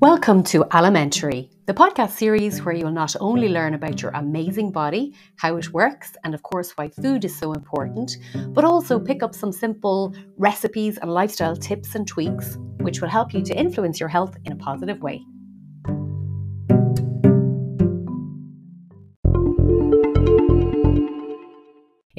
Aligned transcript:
Welcome 0.00 0.44
to 0.44 0.64
Alimentary, 0.70 1.50
the 1.66 1.74
podcast 1.74 2.12
series 2.12 2.64
where 2.64 2.74
you 2.74 2.86
will 2.86 2.90
not 2.90 3.14
only 3.20 3.50
learn 3.50 3.74
about 3.74 4.00
your 4.00 4.12
amazing 4.12 4.72
body, 4.72 5.12
how 5.36 5.56
it 5.56 5.74
works, 5.74 6.16
and 6.24 6.34
of 6.34 6.42
course 6.42 6.70
why 6.70 6.88
food 6.88 7.22
is 7.26 7.38
so 7.38 7.52
important, 7.52 8.16
but 8.54 8.64
also 8.64 8.98
pick 8.98 9.22
up 9.22 9.34
some 9.34 9.52
simple 9.52 10.14
recipes 10.38 10.96
and 10.96 11.12
lifestyle 11.12 11.54
tips 11.54 11.94
and 11.96 12.08
tweaks 12.08 12.56
which 12.78 13.02
will 13.02 13.10
help 13.10 13.34
you 13.34 13.42
to 13.42 13.54
influence 13.54 14.00
your 14.00 14.08
health 14.08 14.38
in 14.46 14.52
a 14.52 14.56
positive 14.56 15.02
way. 15.02 15.22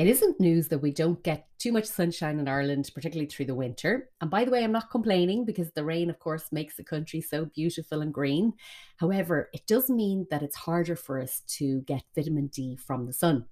It 0.02 0.08
isn't 0.08 0.40
news 0.40 0.68
that 0.70 0.80
we 0.80 0.90
don't 0.90 1.22
get 1.22 1.48
too 1.60 1.72
much 1.72 1.86
sunshine 1.86 2.40
in 2.40 2.48
Ireland, 2.48 2.90
particularly 2.92 3.30
through 3.30 3.46
the 3.46 3.54
winter. 3.54 4.10
And 4.20 4.32
by 4.32 4.44
the 4.44 4.50
way, 4.50 4.64
I'm 4.64 4.72
not 4.72 4.90
complaining 4.90 5.46
because 5.46 5.70
the 5.70 5.84
rain, 5.84 6.10
of 6.10 6.18
course, 6.18 6.52
makes 6.52 6.76
the 6.76 6.84
country 6.84 7.22
so 7.22 7.46
beautiful 7.46 8.02
and 8.02 8.12
green. 8.12 8.54
However, 8.98 9.52
it 9.54 9.68
does 9.68 9.92
mean 9.92 10.26
that 10.32 10.42
it's 10.42 10.56
harder 10.56 10.96
for 10.96 11.22
us 11.22 11.42
to 11.60 11.82
get 11.82 12.02
vitamin 12.16 12.48
D 12.48 12.78
from 12.78 13.06
the 13.06 13.14
sun. 13.14 13.46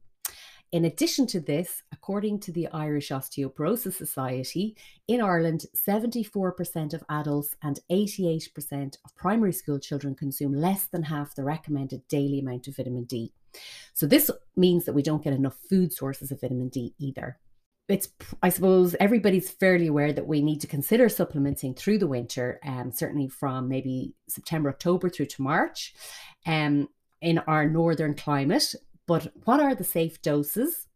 In 0.71 0.85
addition 0.85 1.27
to 1.27 1.39
this, 1.39 1.83
according 1.91 2.39
to 2.39 2.51
the 2.51 2.67
Irish 2.69 3.09
Osteoporosis 3.09 3.93
Society, 3.93 4.75
in 5.07 5.21
Ireland, 5.21 5.67
74% 5.75 6.95
of 6.95 7.03
adults 7.09 7.55
and 7.61 7.79
88% 7.91 8.97
of 9.05 9.15
primary 9.15 9.53
school 9.53 9.77
children 9.77 10.15
consume 10.15 10.53
less 10.53 10.87
than 10.87 11.03
half 11.03 11.35
the 11.35 11.43
recommended 11.43 12.07
daily 12.07 12.39
amount 12.39 12.67
of 12.67 12.75
vitamin 12.75 13.03
D. 13.03 13.33
So, 13.93 14.05
this 14.05 14.31
means 14.55 14.85
that 14.85 14.93
we 14.93 15.03
don't 15.03 15.23
get 15.23 15.33
enough 15.33 15.57
food 15.69 15.93
sources 15.93 16.31
of 16.31 16.41
vitamin 16.41 16.69
D 16.69 16.93
either. 16.99 17.39
It's, 17.87 18.09
I 18.43 18.49
suppose, 18.49 18.95
everybody's 18.99 19.49
fairly 19.49 19.87
aware 19.87 20.13
that 20.13 20.27
we 20.27 20.43
need 20.43 20.61
to 20.61 20.67
consider 20.67 21.09
supplementing 21.09 21.73
through 21.73 21.97
the 21.97 22.07
winter, 22.07 22.59
um, 22.63 22.91
certainly 22.91 23.27
from 23.27 23.67
maybe 23.67 24.13
September, 24.27 24.69
October 24.69 25.09
through 25.09 25.25
to 25.25 25.41
March. 25.41 25.95
Um, 26.45 26.87
in 27.21 27.39
our 27.39 27.67
northern 27.67 28.15
climate, 28.15 28.75
but 29.07 29.31
what 29.45 29.59
are 29.59 29.75
the 29.75 29.83
safe 29.83 30.21
doses? 30.21 30.87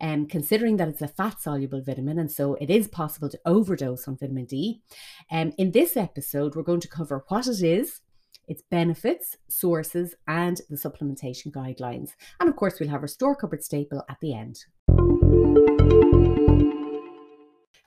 Um, 0.00 0.26
considering 0.26 0.76
that 0.76 0.88
it's 0.88 1.00
a 1.00 1.08
fat 1.08 1.40
soluble 1.40 1.80
vitamin, 1.80 2.18
and 2.18 2.30
so 2.30 2.56
it 2.56 2.68
is 2.68 2.88
possible 2.88 3.30
to 3.30 3.40
overdose 3.46 4.06
on 4.06 4.18
vitamin 4.18 4.44
D. 4.44 4.82
Um, 5.30 5.54
in 5.56 5.70
this 5.70 5.96
episode, 5.96 6.54
we're 6.54 6.62
going 6.62 6.80
to 6.80 6.88
cover 6.88 7.24
what 7.28 7.46
it 7.46 7.62
is, 7.62 8.02
its 8.52 8.62
benefits, 8.70 9.38
sources, 9.48 10.14
and 10.28 10.60
the 10.68 10.76
supplementation 10.76 11.50
guidelines. 11.50 12.10
And 12.38 12.50
of 12.50 12.54
course, 12.54 12.78
we'll 12.78 12.90
have 12.90 13.00
our 13.00 13.08
store 13.08 13.34
cupboard 13.34 13.64
staple 13.64 14.04
at 14.10 14.18
the 14.20 14.34
end. 14.34 14.66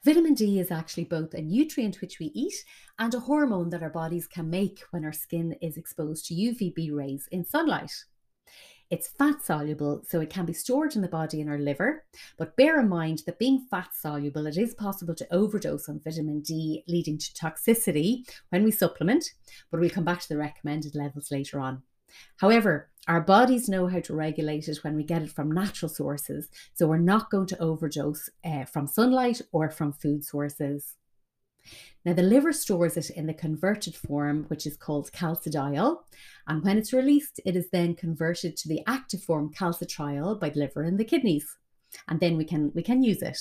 Vitamin 0.03 0.33
D 0.33 0.59
is 0.59 0.71
actually 0.71 1.05
both 1.05 1.33
a 1.35 1.41
nutrient 1.41 2.01
which 2.01 2.19
we 2.19 2.31
eat 2.33 2.53
and 2.97 3.13
a 3.13 3.19
hormone 3.19 3.69
that 3.69 3.83
our 3.83 3.89
bodies 3.91 4.27
can 4.27 4.49
make 4.49 4.81
when 4.89 5.05
our 5.05 5.13
skin 5.13 5.55
is 5.61 5.77
exposed 5.77 6.25
to 6.25 6.33
UVB 6.33 6.91
rays 6.91 7.27
in 7.31 7.45
sunlight. 7.45 7.91
It's 8.91 9.07
fat 9.07 9.43
soluble, 9.43 10.03
so 10.07 10.21
it 10.21 10.29
can 10.29 10.45
be 10.45 10.53
stored 10.53 10.95
in 10.95 11.01
the 11.01 11.07
body 11.07 11.41
in 11.41 11.49
our 11.49 11.57
liver. 11.57 12.05
But 12.37 12.55
bear 12.55 12.79
in 12.79 12.87
mind 12.87 13.23
that 13.25 13.39
being 13.39 13.65
fat 13.69 13.89
soluble, 13.95 14.45
it 14.45 14.57
is 14.57 14.75
possible 14.75 15.15
to 15.15 15.33
overdose 15.33 15.89
on 15.89 16.01
vitamin 16.03 16.41
D, 16.41 16.83
leading 16.87 17.17
to 17.17 17.33
toxicity 17.33 18.29
when 18.49 18.63
we 18.63 18.71
supplement. 18.71 19.31
But 19.71 19.79
we'll 19.79 19.89
come 19.89 20.05
back 20.05 20.21
to 20.21 20.29
the 20.29 20.37
recommended 20.37 20.93
levels 20.93 21.31
later 21.31 21.59
on. 21.59 21.81
However, 22.37 22.89
our 23.07 23.21
bodies 23.21 23.67
know 23.67 23.87
how 23.87 23.99
to 24.01 24.15
regulate 24.15 24.67
it 24.67 24.83
when 24.83 24.95
we 24.95 25.03
get 25.03 25.23
it 25.23 25.31
from 25.31 25.51
natural 25.51 25.89
sources, 25.89 26.49
so 26.73 26.87
we're 26.87 26.97
not 26.97 27.31
going 27.31 27.47
to 27.47 27.59
overdose 27.59 28.29
uh, 28.43 28.65
from 28.65 28.87
sunlight 28.87 29.41
or 29.51 29.69
from 29.69 29.93
food 29.93 30.23
sources. 30.23 30.95
Now, 32.05 32.13
the 32.13 32.23
liver 32.23 32.53
stores 32.53 32.97
it 32.97 33.09
in 33.09 33.25
the 33.25 33.33
converted 33.33 33.95
form, 33.95 34.45
which 34.49 34.67
is 34.67 34.77
called 34.77 35.11
calcidiol. 35.11 35.97
And 36.47 36.63
when 36.63 36.77
it's 36.77 36.93
released, 36.93 37.39
it 37.45 37.55
is 37.55 37.69
then 37.71 37.95
converted 37.95 38.55
to 38.57 38.69
the 38.69 38.81
active 38.87 39.23
form 39.23 39.51
calcitriol 39.53 40.39
by 40.39 40.49
the 40.49 40.59
liver 40.59 40.83
and 40.83 40.99
the 40.99 41.05
kidneys. 41.05 41.47
And 42.07 42.19
then 42.19 42.37
we 42.37 42.45
can, 42.45 42.71
we 42.75 42.83
can 42.83 43.03
use 43.03 43.21
it. 43.21 43.39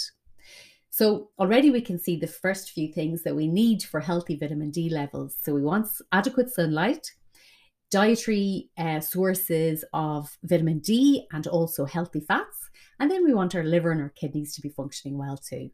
So 0.91 1.31
already 1.41 1.71
we 1.71 1.81
can 1.81 1.99
see 1.99 2.17
the 2.17 2.29
first 2.29 2.71
few 2.71 2.93
things 2.93 3.25
that 3.25 3.35
we 3.35 3.49
need 3.49 3.83
for 3.83 3.99
healthy 3.99 4.37
vitamin 4.37 4.71
D 4.71 4.89
levels. 4.89 5.37
So 5.43 5.53
we 5.53 5.63
want 5.63 5.89
adequate 6.13 6.55
sunlight, 6.55 7.11
dietary 7.91 8.71
uh, 8.79 9.01
sources 9.01 9.85
of 9.93 10.39
vitamin 10.45 10.79
D, 10.79 11.27
and 11.33 11.49
also 11.49 11.85
healthy 11.85 12.21
fats. 12.21 12.71
And 13.01 13.11
then 13.11 13.25
we 13.25 13.35
want 13.35 13.57
our 13.57 13.65
liver 13.65 13.91
and 13.91 14.01
our 14.01 14.11
kidneys 14.11 14.55
to 14.55 14.63
be 14.63 14.69
functioning 14.69 15.19
well 15.19 15.37
too. 15.37 15.71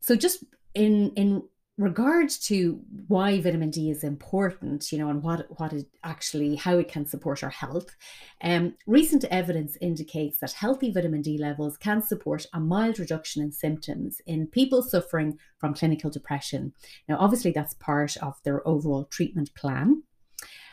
So 0.00 0.16
just 0.16 0.44
in 0.76 1.10
in 1.16 1.42
regard 1.78 2.30
to 2.30 2.80
why 3.08 3.38
vitamin 3.40 3.70
D 3.70 3.90
is 3.90 4.02
important, 4.02 4.90
you 4.90 4.98
know, 4.98 5.08
and 5.08 5.22
what 5.22 5.46
what 5.58 5.72
it 5.72 5.86
actually 6.04 6.56
how 6.56 6.78
it 6.78 6.88
can 6.88 7.06
support 7.06 7.42
our 7.42 7.50
health, 7.50 7.94
um, 8.42 8.74
recent 8.86 9.24
evidence 9.24 9.76
indicates 9.80 10.38
that 10.38 10.52
healthy 10.52 10.92
vitamin 10.92 11.22
D 11.22 11.38
levels 11.38 11.76
can 11.76 12.02
support 12.02 12.46
a 12.52 12.60
mild 12.60 12.98
reduction 12.98 13.42
in 13.42 13.52
symptoms 13.52 14.20
in 14.26 14.46
people 14.46 14.82
suffering 14.82 15.38
from 15.58 15.74
clinical 15.74 16.10
depression. 16.10 16.72
Now, 17.08 17.16
obviously, 17.18 17.52
that's 17.52 17.74
part 17.74 18.16
of 18.18 18.34
their 18.44 18.66
overall 18.66 19.04
treatment 19.04 19.54
plan. 19.54 20.02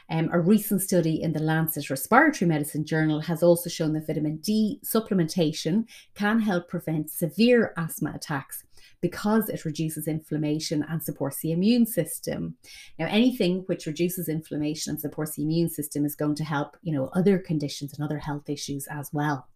Um, 0.10 0.30
a 0.32 0.40
recent 0.40 0.82
study 0.82 1.22
in 1.22 1.34
the 1.34 1.40
Lancet 1.40 1.90
Respiratory 1.90 2.48
Medicine 2.48 2.86
Journal 2.86 3.22
has 3.22 3.42
also 3.42 3.70
shown 3.70 3.94
that 3.94 4.08
vitamin 4.08 4.38
D 4.38 4.80
supplementation 4.86 5.86
can 6.14 6.40
help 6.40 6.68
prevent 6.68 7.10
severe 7.10 7.74
asthma 7.78 8.12
attacks 8.14 8.64
because 9.02 9.50
it 9.50 9.66
reduces 9.66 10.08
inflammation 10.08 10.86
and 10.88 11.04
supports 11.04 11.40
the 11.42 11.52
immune 11.52 11.86
system. 11.86 12.56
Now, 12.98 13.08
anything 13.10 13.64
which 13.66 13.86
reduces 13.86 14.30
inflammation 14.30 14.92
and 14.92 15.00
supports 15.00 15.36
the 15.36 15.44
immune 15.44 15.70
system 15.70 16.06
is 16.06 16.16
going 16.16 16.36
to 16.36 16.44
help, 16.44 16.78
you 16.82 16.94
know, 16.94 17.10
other 17.14 17.38
conditions 17.38 17.94
and 17.94 18.04
other 18.04 18.20
health 18.20 18.50
issues 18.50 18.88
as 18.88 19.10
well. 19.12 19.48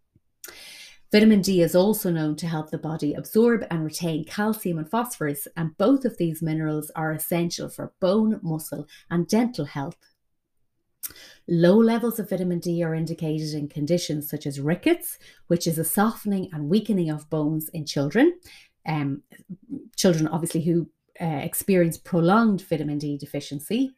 Vitamin 1.09 1.39
D 1.39 1.61
is 1.61 1.73
also 1.73 2.11
known 2.11 2.35
to 2.35 2.47
help 2.47 2.69
the 2.69 2.77
body 2.77 3.13
absorb 3.13 3.65
and 3.71 3.85
retain 3.85 4.25
calcium 4.25 4.77
and 4.77 4.89
phosphorus, 4.89 5.47
and 5.55 5.77
both 5.77 6.03
of 6.03 6.17
these 6.17 6.41
minerals 6.41 6.91
are 6.97 7.13
essential 7.13 7.69
for 7.69 7.93
bone, 8.01 8.41
muscle, 8.43 8.85
and 9.09 9.25
dental 9.29 9.63
health. 9.63 9.95
Low 11.47 11.77
levels 11.77 12.19
of 12.19 12.29
vitamin 12.29 12.59
D 12.59 12.83
are 12.83 12.93
indicated 12.93 13.53
in 13.53 13.69
conditions 13.69 14.29
such 14.29 14.45
as 14.45 14.59
rickets, 14.59 15.17
which 15.47 15.65
is 15.65 15.77
a 15.77 15.83
softening 15.83 16.49
and 16.51 16.69
weakening 16.69 17.09
of 17.09 17.29
bones 17.29 17.69
in 17.69 17.85
children, 17.85 18.37
um, 18.85 19.23
children, 19.95 20.27
obviously, 20.27 20.61
who 20.61 20.89
uh, 21.21 21.25
experience 21.25 21.97
prolonged 21.97 22.61
vitamin 22.61 22.97
D 22.97 23.17
deficiency. 23.17 23.91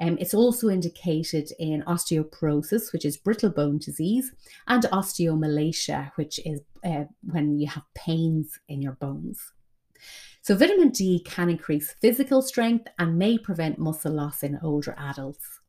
Um, 0.00 0.16
it's 0.18 0.34
also 0.34 0.70
indicated 0.70 1.52
in 1.58 1.82
osteoporosis, 1.82 2.92
which 2.92 3.04
is 3.04 3.18
brittle 3.18 3.50
bone 3.50 3.78
disease, 3.78 4.32
and 4.66 4.82
osteomalacia, 4.84 6.12
which 6.16 6.40
is 6.46 6.60
uh, 6.84 7.04
when 7.22 7.58
you 7.58 7.68
have 7.68 7.82
pains 7.94 8.58
in 8.68 8.80
your 8.80 8.92
bones. 8.92 9.52
So, 10.42 10.56
vitamin 10.56 10.88
D 10.88 11.22
can 11.24 11.50
increase 11.50 11.94
physical 12.00 12.40
strength 12.40 12.88
and 12.98 13.18
may 13.18 13.36
prevent 13.36 13.78
muscle 13.78 14.12
loss 14.12 14.42
in 14.42 14.58
older 14.62 14.94
adults. 14.98 15.59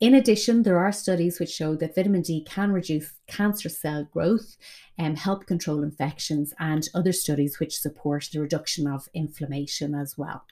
In 0.00 0.14
addition, 0.14 0.62
there 0.62 0.78
are 0.78 0.92
studies 0.92 1.38
which 1.38 1.50
show 1.50 1.76
that 1.76 1.94
vitamin 1.94 2.22
D 2.22 2.42
can 2.42 2.72
reduce 2.72 3.12
cancer 3.26 3.68
cell 3.68 4.04
growth 4.04 4.56
and 4.96 5.18
help 5.18 5.46
control 5.46 5.82
infections, 5.82 6.54
and 6.58 6.88
other 6.94 7.12
studies 7.12 7.60
which 7.60 7.78
support 7.78 8.28
the 8.32 8.40
reduction 8.40 8.86
of 8.86 9.08
inflammation 9.12 9.94
as 9.94 10.16
well. 10.16 10.46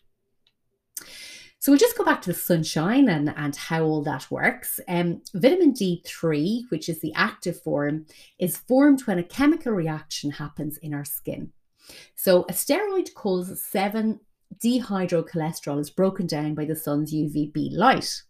So 1.60 1.72
we'll 1.72 1.78
just 1.78 1.96
go 1.96 2.04
back 2.04 2.22
to 2.22 2.32
the 2.32 2.38
sunshine 2.38 3.08
and, 3.08 3.32
and 3.36 3.56
how 3.56 3.84
all 3.84 4.02
that 4.02 4.30
works. 4.30 4.80
Um, 4.86 5.22
vitamin 5.34 5.72
D3, 5.72 6.70
which 6.70 6.88
is 6.88 7.00
the 7.00 7.14
active 7.14 7.60
form, 7.60 8.06
is 8.38 8.58
formed 8.58 9.00
when 9.06 9.18
a 9.18 9.24
chemical 9.24 9.72
reaction 9.72 10.32
happens 10.32 10.76
in 10.78 10.94
our 10.94 11.04
skin. 11.04 11.52
So 12.14 12.42
a 12.42 12.52
steroid 12.52 13.14
called 13.14 13.58
7 13.58 14.20
dehydrocholesterol 14.62 15.80
is 15.80 15.90
broken 15.90 16.26
down 16.26 16.54
by 16.54 16.64
the 16.64 16.76
sun's 16.76 17.12
UVB 17.12 17.72
light. 17.72 18.22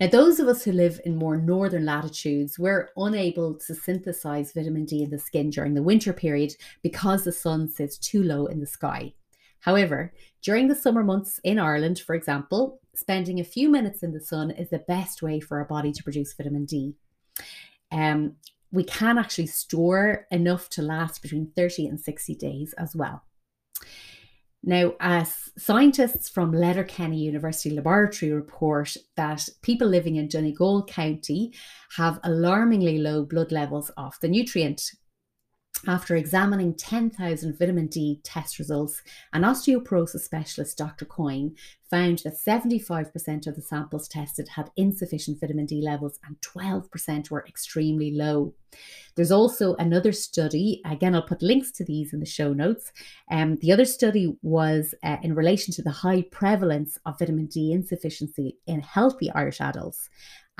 Now, 0.00 0.08
those 0.08 0.40
of 0.40 0.48
us 0.48 0.62
who 0.62 0.72
live 0.72 1.00
in 1.04 1.16
more 1.16 1.36
northern 1.36 1.84
latitudes, 1.84 2.58
we're 2.58 2.90
unable 2.96 3.54
to 3.54 3.74
synthesize 3.74 4.52
vitamin 4.52 4.84
D 4.84 5.02
in 5.02 5.10
the 5.10 5.18
skin 5.18 5.50
during 5.50 5.74
the 5.74 5.82
winter 5.82 6.12
period 6.12 6.54
because 6.82 7.24
the 7.24 7.32
sun 7.32 7.68
sits 7.68 7.98
too 7.98 8.22
low 8.22 8.46
in 8.46 8.60
the 8.60 8.66
sky. 8.66 9.12
However, 9.60 10.12
during 10.42 10.68
the 10.68 10.74
summer 10.74 11.04
months 11.04 11.38
in 11.44 11.58
Ireland, 11.58 12.00
for 12.00 12.14
example, 12.14 12.80
spending 12.94 13.40
a 13.40 13.44
few 13.44 13.68
minutes 13.68 14.02
in 14.02 14.12
the 14.12 14.20
sun 14.20 14.50
is 14.50 14.70
the 14.70 14.78
best 14.78 15.22
way 15.22 15.38
for 15.38 15.58
our 15.58 15.66
body 15.66 15.92
to 15.92 16.02
produce 16.02 16.32
vitamin 16.32 16.64
D. 16.64 16.94
Um, 17.92 18.36
we 18.72 18.84
can 18.84 19.18
actually 19.18 19.48
store 19.48 20.26
enough 20.30 20.68
to 20.70 20.82
last 20.82 21.22
between 21.22 21.50
30 21.56 21.88
and 21.88 22.00
60 22.00 22.34
days 22.36 22.72
as 22.78 22.94
well. 22.94 23.24
Now, 24.62 24.92
as 25.00 25.50
scientists 25.56 26.28
from 26.28 26.52
Letterkenny 26.52 27.18
University 27.18 27.70
Laboratory 27.70 28.32
report 28.32 28.94
that 29.16 29.48
people 29.62 29.88
living 29.88 30.16
in 30.16 30.28
Donegal 30.28 30.84
County 30.84 31.54
have 31.96 32.20
alarmingly 32.24 32.98
low 32.98 33.24
blood 33.24 33.52
levels 33.52 33.90
of 33.96 34.14
the 34.20 34.28
nutrient. 34.28 34.82
After 35.86 36.14
examining 36.14 36.74
10,000 36.74 37.58
vitamin 37.58 37.86
D 37.86 38.20
test 38.22 38.58
results, 38.58 39.02
an 39.32 39.42
osteoporosis 39.42 40.20
specialist, 40.20 40.76
Dr. 40.76 41.06
Coyne, 41.06 41.54
found 41.88 42.18
that 42.18 42.38
75% 42.38 43.46
of 43.46 43.56
the 43.56 43.62
samples 43.62 44.06
tested 44.06 44.48
had 44.48 44.70
insufficient 44.76 45.40
vitamin 45.40 45.66
D 45.66 45.80
levels 45.82 46.18
and 46.24 46.36
12% 46.42 47.30
were 47.30 47.44
extremely 47.48 48.12
low. 48.12 48.54
There's 49.16 49.32
also 49.32 49.74
another 49.76 50.12
study, 50.12 50.82
again, 50.84 51.14
I'll 51.14 51.22
put 51.22 51.42
links 51.42 51.72
to 51.72 51.84
these 51.84 52.12
in 52.12 52.20
the 52.20 52.26
show 52.26 52.52
notes. 52.52 52.92
Um, 53.30 53.56
the 53.56 53.72
other 53.72 53.84
study 53.84 54.36
was 54.42 54.94
uh, 55.02 55.16
in 55.22 55.34
relation 55.34 55.74
to 55.74 55.82
the 55.82 55.90
high 55.90 56.22
prevalence 56.30 56.98
of 57.06 57.18
vitamin 57.18 57.46
D 57.46 57.72
insufficiency 57.72 58.58
in 58.66 58.80
healthy 58.80 59.30
Irish 59.32 59.60
adults. 59.60 60.08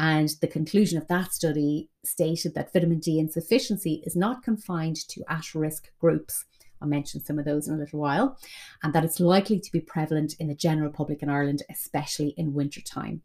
And 0.01 0.31
the 0.41 0.49
conclusion 0.49 0.97
of 0.97 1.07
that 1.09 1.35
study 1.35 1.91
stated 2.07 2.55
that 2.55 2.73
vitamin 2.73 3.01
D 3.01 3.19
insufficiency 3.19 4.03
is 4.07 4.17
not 4.17 4.43
confined 4.43 4.97
to 5.09 5.23
at 5.29 5.55
risk 5.55 5.91
groups. 6.01 6.47
I'll 6.81 6.89
mention 6.89 7.23
some 7.23 7.39
of 7.39 7.45
those 7.45 7.69
in 7.69 7.75
a 7.75 7.77
little 7.77 8.01
while, 8.01 8.39
and 8.83 8.95
that 8.95 9.05
it's 9.05 9.21
likely 9.21 9.61
to 9.61 9.71
be 9.71 9.81
prevalent 9.81 10.37
in 10.41 10.49
the 10.49 10.55
general 10.55 10.91
public 10.91 11.23
in 11.23 11.29
Ireland, 11.29 11.65
especially 11.71 12.29
in 12.39 12.55
wintertime. 12.55 13.21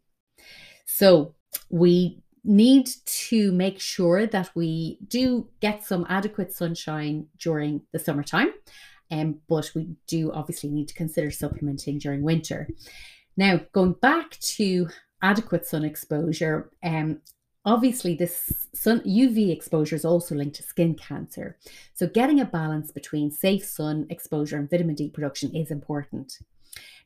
So 0.84 1.34
we 1.70 2.20
need 2.44 2.90
to 3.06 3.52
make 3.52 3.80
sure 3.80 4.26
that 4.26 4.50
we 4.54 4.98
do 5.08 5.48
get 5.60 5.82
some 5.82 6.04
adequate 6.10 6.52
sunshine 6.52 7.28
during 7.38 7.80
the 7.92 7.98
summertime, 7.98 8.52
um, 9.10 9.40
but 9.48 9.70
we 9.74 9.96
do 10.06 10.30
obviously 10.30 10.68
need 10.68 10.88
to 10.88 10.94
consider 10.94 11.30
supplementing 11.30 11.98
during 11.98 12.20
winter. 12.20 12.68
Now, 13.34 13.62
going 13.72 13.94
back 13.94 14.38
to 14.56 14.88
adequate 15.22 15.66
sun 15.66 15.84
exposure, 15.84 16.70
um, 16.82 17.20
obviously 17.64 18.14
this 18.14 18.68
sun 18.74 19.00
UV 19.00 19.50
exposure 19.50 19.96
is 19.96 20.04
also 20.04 20.34
linked 20.34 20.56
to 20.56 20.62
skin 20.62 20.94
cancer. 20.94 21.58
So 21.94 22.06
getting 22.06 22.40
a 22.40 22.44
balance 22.44 22.92
between 22.92 23.30
safe 23.30 23.64
sun 23.64 24.06
exposure 24.10 24.56
and 24.56 24.70
vitamin 24.70 24.94
D 24.94 25.10
production 25.10 25.54
is 25.54 25.70
important. 25.70 26.38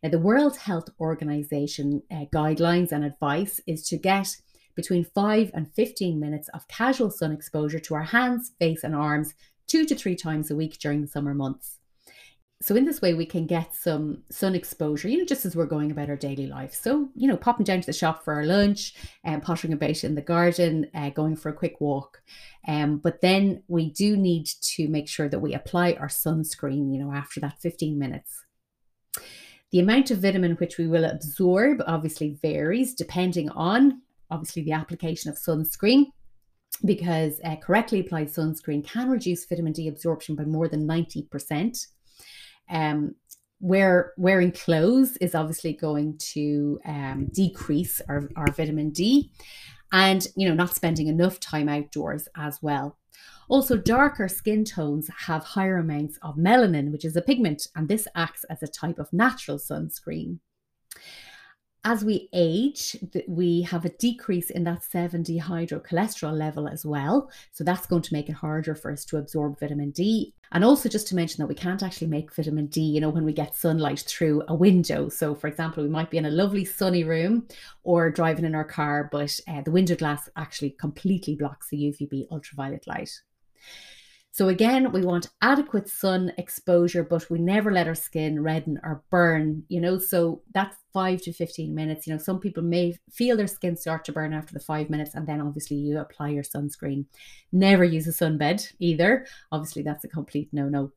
Now, 0.03 0.11
the 0.11 0.19
World 0.19 0.57
Health 0.57 0.89
Organization 0.99 2.03
uh, 2.11 2.25
guidelines 2.35 2.93
and 2.93 3.05
advice 3.05 3.61
is 3.67 3.87
to 3.89 3.97
get 3.97 4.37
between 4.75 5.05
5 5.05 5.51
and 5.53 5.73
15 5.75 6.19
minutes 6.19 6.49
of 6.55 6.67
casual 6.69 7.11
sun 7.11 7.33
exposure 7.33 7.79
to 7.81 7.95
our 7.95 8.03
hands, 8.03 8.53
face, 8.59 8.83
and 8.83 8.95
arms 8.95 9.35
two 9.67 9.85
to 9.87 9.95
three 9.95 10.17
times 10.17 10.51
a 10.51 10.57
week 10.57 10.79
during 10.79 11.01
the 11.01 11.07
summer 11.07 11.35
months 11.35 11.80
so 12.63 12.77
in 12.77 12.85
this 12.85 13.01
way 13.01 13.15
we 13.15 13.25
can 13.25 13.47
get 13.47 13.75
some 13.75 14.23
sun 14.31 14.55
exposure 14.55 15.09
you 15.09 15.19
know 15.19 15.25
just 15.25 15.47
as 15.47 15.57
we're 15.57 15.67
going 15.67 15.91
about 15.91 16.11
our 16.11 16.17
daily 16.17 16.47
life. 16.47 16.75
So 16.75 17.09
you 17.15 17.27
know 17.27 17.37
popping 17.37 17.65
down 17.65 17.81
to 17.81 17.87
the 17.87 17.93
shop 17.93 18.25
for 18.25 18.35
our 18.35 18.45
lunch 18.45 18.95
and 19.25 19.37
um, 19.37 19.41
pottering 19.41 19.73
about 19.73 20.05
in 20.05 20.15
the 20.15 20.23
garden 20.23 20.91
uh, 20.95 21.11
going 21.11 21.37
for 21.37 21.49
a 21.49 21.55
quick 21.55 21.81
walk. 21.81 22.23
Um, 22.69 22.99
but 22.99 23.23
then 23.23 23.63
we 23.69 23.91
do 23.91 24.17
need 24.17 24.47
to 24.75 24.89
make 24.89 25.09
sure 25.09 25.29
that 25.29 25.41
we 25.41 25.55
apply 25.55 25.95
our 25.95 26.09
sunscreen 26.09 26.93
you 26.93 27.03
know 27.03 27.13
after 27.13 27.41
that 27.41 27.61
15 27.61 27.99
minutes. 27.99 28.45
The 29.73 29.81
amount 29.81 30.11
of 30.11 30.19
vitamin 30.19 30.53
which 30.57 30.79
we 30.79 30.87
will 30.87 31.05
absorb 31.05 31.83
obviously 31.87 32.39
varies 32.43 32.95
depending 32.95 33.49
on 33.51 34.03
obviously 34.31 34.63
the 34.63 34.73
application 34.73 35.31
of 35.31 35.37
sunscreen 35.37 36.07
because 36.85 37.41
uh, 37.45 37.57
correctly 37.57 38.01
applied 38.01 38.29
sunscreen 38.29 38.85
can 38.85 39.11
reduce 39.11 39.45
vitamin 39.47 39.73
D 39.73 39.89
absorption 39.89 40.35
by 40.35 40.45
more 40.45 40.69
than 40.69 40.87
90%. 40.87 41.87
Um, 42.71 43.15
where 43.61 44.13
wearing 44.17 44.53
clothes 44.53 45.19
is 45.19 45.35
obviously 45.35 45.75
going 45.75 46.17
to 46.17 46.81
um, 46.87 47.29
decrease 47.31 48.01
our, 48.09 48.29
our 48.35 48.51
vitamin 48.53 48.91
D 48.91 49.31
and 49.93 50.27
you 50.35 50.49
know 50.49 50.55
not 50.55 50.75
spending 50.75 51.09
enough 51.09 51.39
time 51.41 51.69
outdoors 51.69 52.27
as 52.37 52.59
well. 52.63 52.97
Also 53.49 53.77
darker 53.77 54.29
skin 54.29 54.65
tones 54.65 55.11
have 55.27 55.45
higher 55.45 55.77
amounts 55.77 56.19
of 56.23 56.37
melanin 56.37 56.91
which 56.91 57.05
is 57.05 57.17
a 57.17 57.23
pigment 57.23 57.67
and 57.77 57.89
this 57.89 58.09
acts 58.15 58.45
as 58.45 58.63
a 58.63 58.69
type 58.69 58.99
of 58.99 59.13
natural 59.13 59.59
sunscreen 59.59 60.39
as 61.85 62.05
we 62.05 62.29
age, 62.35 62.97
we 63.27 63.63
have 63.63 63.85
a 63.85 63.91
decrease 63.91 64.51
in 64.51 64.65
that 64.65 64.83
7 64.83 65.25
dehydrocholesterol 65.25 66.37
level 66.37 66.69
as 66.69 66.85
well. 66.85 67.31
So 67.53 67.65
that's 67.65 67.87
going 67.87 68.03
to 68.03 68.13
make 68.13 68.29
it 68.29 68.35
harder 68.35 68.75
for 68.75 68.93
us 68.93 69.05
to 69.07 69.17
absorb 69.17 69.59
vitamin 69.59 69.91
D. 69.91 70.35
And 70.53 70.63
also, 70.63 70.89
just 70.89 71.09
to 71.09 71.15
mention 71.15 71.41
that 71.41 71.47
we 71.47 71.55
can't 71.55 71.83
actually 71.83 72.09
make 72.09 72.35
vitamin 72.35 72.67
D, 72.67 72.83
you 72.83 73.01
know, 73.01 73.09
when 73.09 73.25
we 73.25 73.33
get 73.33 73.55
sunlight 73.55 74.01
through 74.01 74.43
a 74.49 74.55
window. 74.55 75.09
So, 75.09 75.35
for 75.35 75.47
example, 75.47 75.83
we 75.83 75.89
might 75.89 76.11
be 76.11 76.19
in 76.19 76.27
a 76.27 76.31
lovely 76.31 76.65
sunny 76.65 77.05
room 77.05 77.47
or 77.83 78.11
driving 78.11 78.45
in 78.45 78.55
our 78.55 78.65
car, 78.65 79.09
but 79.11 79.39
uh, 79.49 79.63
the 79.63 79.71
window 79.71 79.95
glass 79.95 80.29
actually 80.37 80.71
completely 80.71 81.37
blocks 81.37 81.69
the 81.71 81.79
UVB 81.79 82.27
ultraviolet 82.31 82.87
light. 82.87 83.11
So 84.33 84.49
again, 84.49 84.93
we 84.93 85.03
want 85.03 85.31
adequate 85.43 85.89
sun 85.89 86.33
exposure, 86.39 87.03
but 87.03 87.29
we 87.31 87.41
never 87.41 87.73
let 87.73 87.89
our 87.89 87.97
skin 87.97 88.43
redden 88.43 88.79
or 88.85 89.03
burn, 89.11 89.65
you 89.69 89.81
know. 89.81 89.99
So 89.99 90.43
that's 90.55 90.77
five 90.93 91.21
to 91.23 91.33
15 91.33 91.75
minutes. 91.75 92.07
You 92.07 92.13
know, 92.13 92.19
some 92.19 92.39
people 92.39 92.63
may 92.63 92.97
feel 93.11 93.37
their 93.37 93.49
skin 93.49 93.77
start 93.77 94.05
to 94.05 94.13
burn 94.13 94.33
after 94.33 94.53
the 94.53 94.61
five 94.61 94.89
minutes, 94.89 95.15
and 95.15 95.27
then 95.27 95.41
obviously 95.41 95.79
you 95.79 95.99
apply 95.99 96.29
your 96.31 96.45
sunscreen. 96.45 97.07
Never 97.53 97.83
use 97.83 98.07
a 98.07 98.13
sunbed 98.13 98.73
either. 98.79 99.27
Obviously, 99.51 99.83
that's 99.83 100.05
a 100.05 100.09
complete 100.09 100.49
no-no 100.53 100.93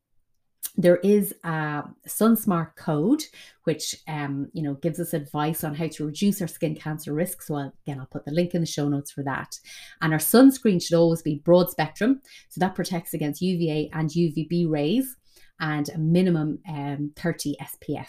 there 0.76 0.96
is 0.96 1.32
a 1.44 1.84
SunSmart 2.06 2.74
code, 2.76 3.22
which 3.64 3.94
um, 4.08 4.48
you 4.52 4.62
know 4.62 4.74
gives 4.74 4.98
us 4.98 5.12
advice 5.12 5.62
on 5.62 5.74
how 5.74 5.86
to 5.88 6.06
reduce 6.06 6.40
our 6.42 6.48
skin 6.48 6.74
cancer 6.74 7.12
risk. 7.12 7.42
So 7.42 7.56
again, 7.56 8.00
I'll 8.00 8.06
put 8.06 8.24
the 8.24 8.32
link 8.32 8.54
in 8.54 8.60
the 8.60 8.66
show 8.66 8.88
notes 8.88 9.12
for 9.12 9.22
that. 9.22 9.58
And 10.00 10.12
our 10.12 10.18
sunscreen 10.18 10.82
should 10.82 10.96
always 10.96 11.22
be 11.22 11.42
broad 11.44 11.70
spectrum, 11.70 12.20
so 12.48 12.58
that 12.58 12.74
protects 12.74 13.14
against 13.14 13.42
UVA 13.42 13.90
and 13.92 14.10
UVB 14.10 14.68
rays, 14.68 15.16
and 15.60 15.88
a 15.90 15.98
minimum 15.98 16.58
um, 16.68 17.12
30 17.16 17.56
SPF. 17.60 18.08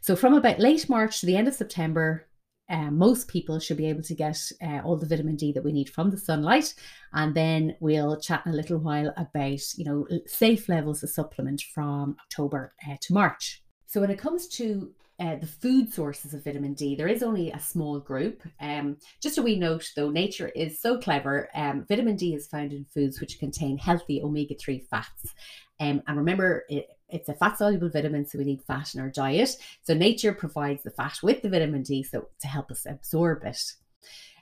So 0.00 0.16
from 0.16 0.34
about 0.34 0.58
late 0.58 0.88
March 0.88 1.20
to 1.20 1.26
the 1.26 1.36
end 1.36 1.48
of 1.48 1.54
September, 1.54 2.26
uh, 2.70 2.90
most 2.90 3.28
people 3.28 3.58
should 3.58 3.76
be 3.76 3.88
able 3.88 4.02
to 4.02 4.14
get 4.14 4.40
uh, 4.62 4.80
all 4.84 4.96
the 4.96 5.06
vitamin 5.06 5.36
D 5.36 5.52
that 5.52 5.64
we 5.64 5.72
need 5.72 5.90
from 5.90 6.10
the 6.10 6.18
sunlight. 6.18 6.74
And 7.12 7.34
then 7.34 7.76
we'll 7.80 8.20
chat 8.20 8.42
in 8.46 8.52
a 8.52 8.56
little 8.56 8.78
while 8.78 9.12
about, 9.16 9.60
you 9.76 9.84
know, 9.84 10.06
safe 10.26 10.68
levels 10.68 11.02
of 11.02 11.10
supplement 11.10 11.62
from 11.74 12.16
October 12.20 12.72
uh, 12.88 12.96
to 13.00 13.12
March. 13.12 13.62
So 13.86 14.00
when 14.00 14.10
it 14.10 14.18
comes 14.18 14.46
to 14.48 14.92
uh, 15.18 15.36
the 15.36 15.46
food 15.46 15.92
sources 15.92 16.32
of 16.32 16.44
vitamin 16.44 16.74
D, 16.74 16.94
there 16.94 17.08
is 17.08 17.22
only 17.22 17.50
a 17.50 17.58
small 17.58 17.98
group. 17.98 18.42
Um, 18.60 18.96
just 19.20 19.36
a 19.36 19.42
wee 19.42 19.58
note 19.58 19.90
though, 19.96 20.08
nature 20.08 20.48
is 20.48 20.80
so 20.80 20.96
clever. 20.96 21.50
Um, 21.54 21.84
vitamin 21.88 22.16
D 22.16 22.34
is 22.34 22.46
found 22.46 22.72
in 22.72 22.84
foods 22.84 23.20
which 23.20 23.38
contain 23.38 23.76
healthy 23.78 24.22
omega 24.22 24.54
3 24.54 24.78
fats. 24.90 25.34
Um, 25.80 26.02
and 26.06 26.16
remember, 26.16 26.64
it, 26.68 26.88
it's 27.12 27.28
a 27.28 27.34
fat 27.34 27.58
soluble 27.58 27.90
vitamin, 27.90 28.26
so 28.26 28.38
we 28.38 28.44
need 28.44 28.62
fat 28.62 28.94
in 28.94 29.00
our 29.00 29.10
diet. 29.10 29.50
So 29.82 29.94
nature 29.94 30.32
provides 30.32 30.82
the 30.82 30.90
fat 30.90 31.18
with 31.22 31.42
the 31.42 31.50
vitamin 31.50 31.82
D 31.82 32.02
so 32.02 32.28
to 32.40 32.46
help 32.46 32.70
us 32.70 32.86
absorb 32.86 33.44
it. 33.44 33.60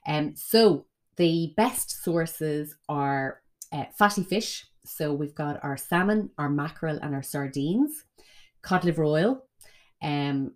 Um, 0.07 0.35
so 0.37 0.87
the 1.17 1.53
best 1.57 2.03
sources 2.03 2.77
are 2.89 3.41
uh, 3.73 3.85
fatty 3.97 4.23
fish. 4.23 4.67
So 4.85 5.13
we've 5.13 5.35
got 5.35 5.63
our 5.63 5.77
salmon, 5.77 6.31
our 6.39 6.49
mackerel, 6.49 6.99
and 7.03 7.15
our 7.15 7.23
sardines, 7.23 8.05
cod 8.63 8.85
liver 8.85 9.05
oil. 9.05 9.45
Um, 10.03 10.53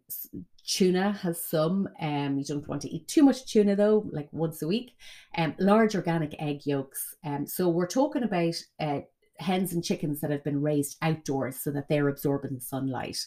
tuna 0.67 1.13
has 1.13 1.45
some. 1.45 1.89
Um, 2.01 2.39
you 2.39 2.45
don't 2.45 2.67
want 2.69 2.83
to 2.83 2.91
eat 2.91 3.09
too 3.09 3.23
much 3.23 3.47
tuna 3.47 3.77
though, 3.77 4.09
like 4.11 4.29
once 4.33 4.63
a 4.63 4.69
week. 4.69 4.95
Um, 5.37 5.55
large 5.59 5.95
organic 5.95 6.35
egg 6.41 6.65
yolks. 6.65 7.15
Um, 7.25 7.47
so 7.47 7.69
we're 7.69 7.87
talking 7.87 8.23
about 8.23 8.55
uh, 8.81 9.01
hens 9.39 9.73
and 9.73 9.85
chickens 9.85 10.21
that 10.21 10.31
have 10.31 10.45
been 10.45 10.63
raised 10.63 10.97
outdoors 11.03 11.61
so 11.61 11.71
that 11.71 11.89
they're 11.89 12.09
absorbing 12.09 12.61
sunlight. 12.61 13.19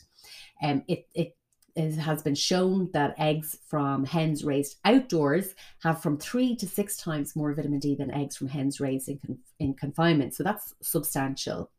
Um, 0.61 0.83
it, 0.87 1.07
it 1.13 1.35
it 1.75 1.95
has 1.95 2.23
been 2.23 2.35
shown 2.35 2.89
that 2.93 3.15
eggs 3.17 3.57
from 3.67 4.05
hens 4.05 4.45
raised 4.45 4.77
outdoors 4.85 5.55
have 5.83 6.01
from 6.01 6.17
three 6.17 6.55
to 6.55 6.67
six 6.67 6.95
times 6.95 7.35
more 7.35 7.53
vitamin 7.53 7.79
D 7.79 7.95
than 7.95 8.11
eggs 8.11 8.37
from 8.37 8.47
hens 8.47 8.79
raised 8.79 9.09
in, 9.09 9.19
con- 9.19 9.39
in 9.59 9.73
confinement. 9.73 10.33
So 10.33 10.43
that's 10.43 10.73
substantial. 10.81 11.69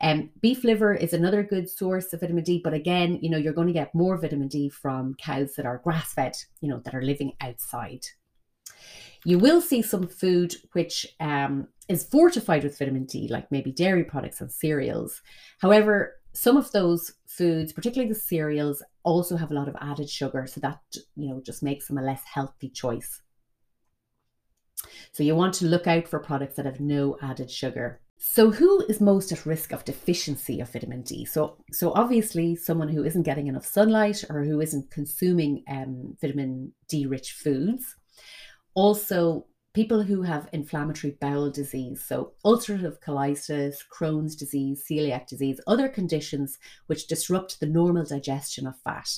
Um, 0.00 0.30
beef 0.40 0.64
liver 0.64 0.94
is 0.94 1.12
another 1.12 1.44
good 1.44 1.70
source 1.70 2.12
of 2.12 2.20
vitamin 2.20 2.42
D, 2.42 2.60
but 2.62 2.74
again, 2.74 3.20
you 3.22 3.30
know, 3.30 3.38
you're 3.38 3.52
going 3.52 3.68
to 3.68 3.72
get 3.72 3.94
more 3.94 4.16
vitamin 4.16 4.48
D 4.48 4.68
from 4.68 5.14
cows 5.14 5.54
that 5.54 5.66
are 5.66 5.78
grass 5.78 6.12
fed, 6.12 6.36
you 6.60 6.68
know, 6.68 6.80
that 6.80 6.94
are 6.94 7.02
living 7.02 7.34
outside. 7.40 8.04
You 9.24 9.38
will 9.38 9.60
see 9.60 9.82
some 9.82 10.06
food 10.06 10.54
which 10.72 11.06
um, 11.20 11.68
is 11.88 12.04
fortified 12.04 12.64
with 12.64 12.78
vitamin 12.78 13.04
D, 13.04 13.28
like 13.28 13.50
maybe 13.50 13.72
dairy 13.72 14.04
products 14.04 14.40
and 14.40 14.50
cereals. 14.50 15.22
However, 15.60 16.16
some 16.32 16.56
of 16.56 16.70
those 16.72 17.12
foods, 17.26 17.72
particularly 17.72 18.12
the 18.12 18.18
cereals, 18.18 18.82
also 19.04 19.36
have 19.36 19.50
a 19.50 19.54
lot 19.54 19.68
of 19.68 19.76
added 19.80 20.10
sugar, 20.10 20.46
so 20.46 20.60
that 20.60 20.80
you 21.16 21.28
know 21.28 21.40
just 21.44 21.62
makes 21.62 21.88
them 21.88 21.98
a 21.98 22.02
less 22.02 22.22
healthy 22.24 22.68
choice. 22.68 23.22
So 25.12 25.22
you 25.22 25.34
want 25.34 25.54
to 25.54 25.66
look 25.66 25.86
out 25.86 26.06
for 26.06 26.18
products 26.18 26.56
that 26.56 26.66
have 26.66 26.80
no 26.80 27.16
added 27.22 27.50
sugar. 27.50 28.00
So 28.18 28.50
who 28.50 28.84
is 28.88 29.00
most 29.00 29.30
at 29.32 29.46
risk 29.46 29.72
of 29.72 29.84
deficiency 29.84 30.60
of 30.60 30.72
vitamin 30.72 31.02
D? 31.02 31.24
So 31.24 31.56
so 31.72 31.92
obviously 31.92 32.56
someone 32.56 32.88
who 32.88 33.04
isn't 33.04 33.22
getting 33.22 33.46
enough 33.46 33.66
sunlight 33.66 34.24
or 34.28 34.44
who 34.44 34.60
isn't 34.60 34.90
consuming 34.90 35.62
um, 35.68 36.16
vitamin 36.20 36.72
D 36.88 37.06
rich 37.06 37.32
foods 37.32 37.96
also 38.76 39.46
people 39.74 40.02
who 40.02 40.22
have 40.22 40.48
inflammatory 40.52 41.16
bowel 41.20 41.50
disease, 41.50 42.02
so 42.02 42.32
ulcerative 42.44 42.98
colitis, 43.06 43.78
Crohn's 43.92 44.36
disease, 44.36 44.84
celiac 44.88 45.26
disease, 45.26 45.60
other 45.66 45.88
conditions 45.88 46.58
which 46.86 47.08
disrupt 47.08 47.58
the 47.58 47.66
normal 47.66 48.04
digestion 48.04 48.66
of 48.66 48.74
fat 48.84 49.08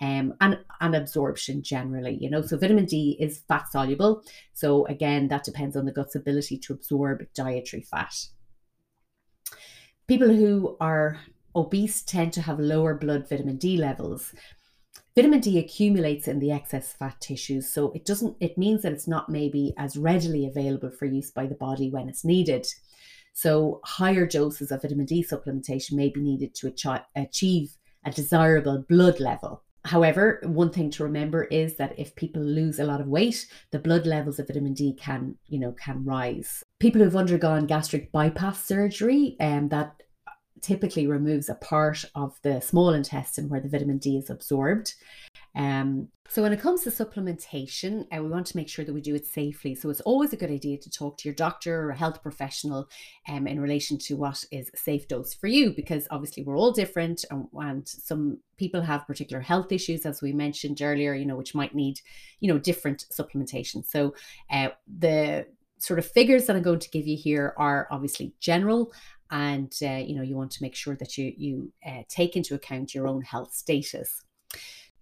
um, 0.00 0.32
and, 0.40 0.58
and 0.80 0.94
absorption 0.94 1.62
generally. 1.62 2.16
You 2.20 2.30
know, 2.30 2.42
so 2.42 2.56
vitamin 2.56 2.86
D 2.86 3.16
is 3.20 3.42
fat 3.48 3.70
soluble. 3.70 4.22
So 4.54 4.86
again, 4.86 5.28
that 5.28 5.44
depends 5.44 5.76
on 5.76 5.84
the 5.84 5.92
gut's 5.92 6.14
ability 6.14 6.58
to 6.58 6.72
absorb 6.72 7.26
dietary 7.34 7.82
fat. 7.82 8.14
People 10.08 10.34
who 10.34 10.76
are 10.80 11.20
obese 11.54 12.02
tend 12.02 12.32
to 12.34 12.42
have 12.42 12.58
lower 12.58 12.94
blood 12.94 13.28
vitamin 13.28 13.56
D 13.56 13.76
levels. 13.76 14.34
Vitamin 15.20 15.40
D 15.40 15.58
accumulates 15.58 16.28
in 16.28 16.38
the 16.38 16.50
excess 16.50 16.94
fat 16.94 17.20
tissues, 17.20 17.68
so 17.68 17.92
it 17.92 18.06
doesn't 18.06 18.38
it 18.40 18.56
means 18.56 18.80
that 18.80 18.92
it's 18.92 19.06
not 19.06 19.28
maybe 19.28 19.74
as 19.76 19.98
readily 19.98 20.46
available 20.46 20.90
for 20.90 21.04
use 21.04 21.30
by 21.30 21.44
the 21.44 21.56
body 21.56 21.90
when 21.90 22.08
it's 22.08 22.24
needed. 22.24 22.66
So 23.34 23.82
higher 23.84 24.24
doses 24.24 24.70
of 24.70 24.80
vitamin 24.80 25.04
D 25.04 25.22
supplementation 25.22 25.92
may 25.92 26.08
be 26.08 26.22
needed 26.22 26.54
to 26.54 26.72
achieve 27.14 27.76
a 28.06 28.10
desirable 28.10 28.82
blood 28.88 29.20
level. 29.20 29.62
However, 29.84 30.40
one 30.44 30.70
thing 30.70 30.90
to 30.92 31.04
remember 31.04 31.44
is 31.44 31.76
that 31.76 31.98
if 31.98 32.16
people 32.16 32.42
lose 32.42 32.78
a 32.78 32.84
lot 32.84 33.02
of 33.02 33.06
weight, 33.06 33.46
the 33.72 33.78
blood 33.78 34.06
levels 34.06 34.38
of 34.38 34.46
vitamin 34.46 34.72
D 34.72 34.94
can, 34.98 35.36
you 35.48 35.58
know, 35.60 35.72
can 35.72 36.02
rise. 36.02 36.62
People 36.78 37.02
who've 37.02 37.14
undergone 37.14 37.66
gastric 37.66 38.10
bypass 38.10 38.64
surgery, 38.64 39.36
and 39.38 39.64
um, 39.64 39.68
that 39.68 40.02
typically 40.62 41.06
removes 41.06 41.48
a 41.48 41.54
part 41.54 42.04
of 42.14 42.38
the 42.42 42.60
small 42.60 42.90
intestine 42.90 43.48
where 43.48 43.60
the 43.60 43.68
vitamin 43.68 43.98
D 43.98 44.16
is 44.16 44.30
absorbed. 44.30 44.94
Um, 45.54 46.08
so 46.28 46.42
when 46.42 46.52
it 46.52 46.60
comes 46.60 46.84
to 46.84 46.90
supplementation, 46.90 48.06
uh, 48.16 48.22
we 48.22 48.28
want 48.28 48.46
to 48.46 48.56
make 48.56 48.68
sure 48.68 48.84
that 48.84 48.92
we 48.92 49.00
do 49.00 49.16
it 49.16 49.26
safely. 49.26 49.74
So 49.74 49.90
it's 49.90 50.00
always 50.02 50.32
a 50.32 50.36
good 50.36 50.50
idea 50.50 50.78
to 50.78 50.88
talk 50.88 51.18
to 51.18 51.28
your 51.28 51.34
doctor 51.34 51.82
or 51.82 51.90
a 51.90 51.96
health 51.96 52.22
professional 52.22 52.88
um, 53.28 53.48
in 53.48 53.60
relation 53.60 53.98
to 53.98 54.14
what 54.14 54.44
is 54.52 54.70
a 54.72 54.76
safe 54.76 55.08
dose 55.08 55.34
for 55.34 55.48
you, 55.48 55.72
because 55.72 56.06
obviously 56.10 56.44
we're 56.44 56.56
all 56.56 56.70
different, 56.70 57.24
and, 57.32 57.48
and 57.54 57.88
some 57.88 58.38
people 58.58 58.80
have 58.80 59.08
particular 59.08 59.42
health 59.42 59.72
issues, 59.72 60.06
as 60.06 60.22
we 60.22 60.32
mentioned 60.32 60.80
earlier, 60.80 61.14
you 61.14 61.26
know, 61.26 61.36
which 61.36 61.54
might 61.54 61.74
need, 61.74 62.00
you 62.38 62.52
know, 62.52 62.58
different 62.60 63.06
supplementation. 63.12 63.84
So 63.84 64.14
uh, 64.52 64.68
the 64.86 65.46
sort 65.78 65.98
of 65.98 66.06
figures 66.06 66.46
that 66.46 66.54
I'm 66.54 66.62
going 66.62 66.78
to 66.78 66.90
give 66.90 67.08
you 67.08 67.16
here 67.16 67.54
are 67.56 67.88
obviously 67.90 68.34
general 68.38 68.92
and 69.30 69.72
uh, 69.82 70.02
you 70.06 70.14
know 70.14 70.22
you 70.22 70.36
want 70.36 70.50
to 70.50 70.62
make 70.62 70.74
sure 70.74 70.96
that 70.96 71.16
you 71.16 71.32
you 71.36 71.72
uh, 71.86 72.02
take 72.08 72.36
into 72.36 72.54
account 72.54 72.94
your 72.94 73.06
own 73.06 73.22
health 73.22 73.54
status 73.54 74.22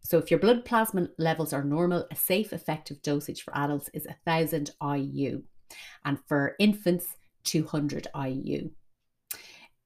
so 0.01 0.19
if 0.19 0.31
your 0.31 0.41
blood 0.41 0.65
plasma 0.65 1.09
levels 1.19 1.53
are 1.53 1.65
normal 1.65 2.07
a 2.11 2.17
safe 2.17 2.53
effective 2.53 3.01
dosage 3.03 3.43
for 3.43 3.57
adults 3.57 3.91
is 3.93 4.07
1000 4.27 4.71
IU 4.97 5.43
and 6.05 6.19
for 6.27 6.55
infants 6.59 7.17
200 7.45 8.07
IU 8.27 8.71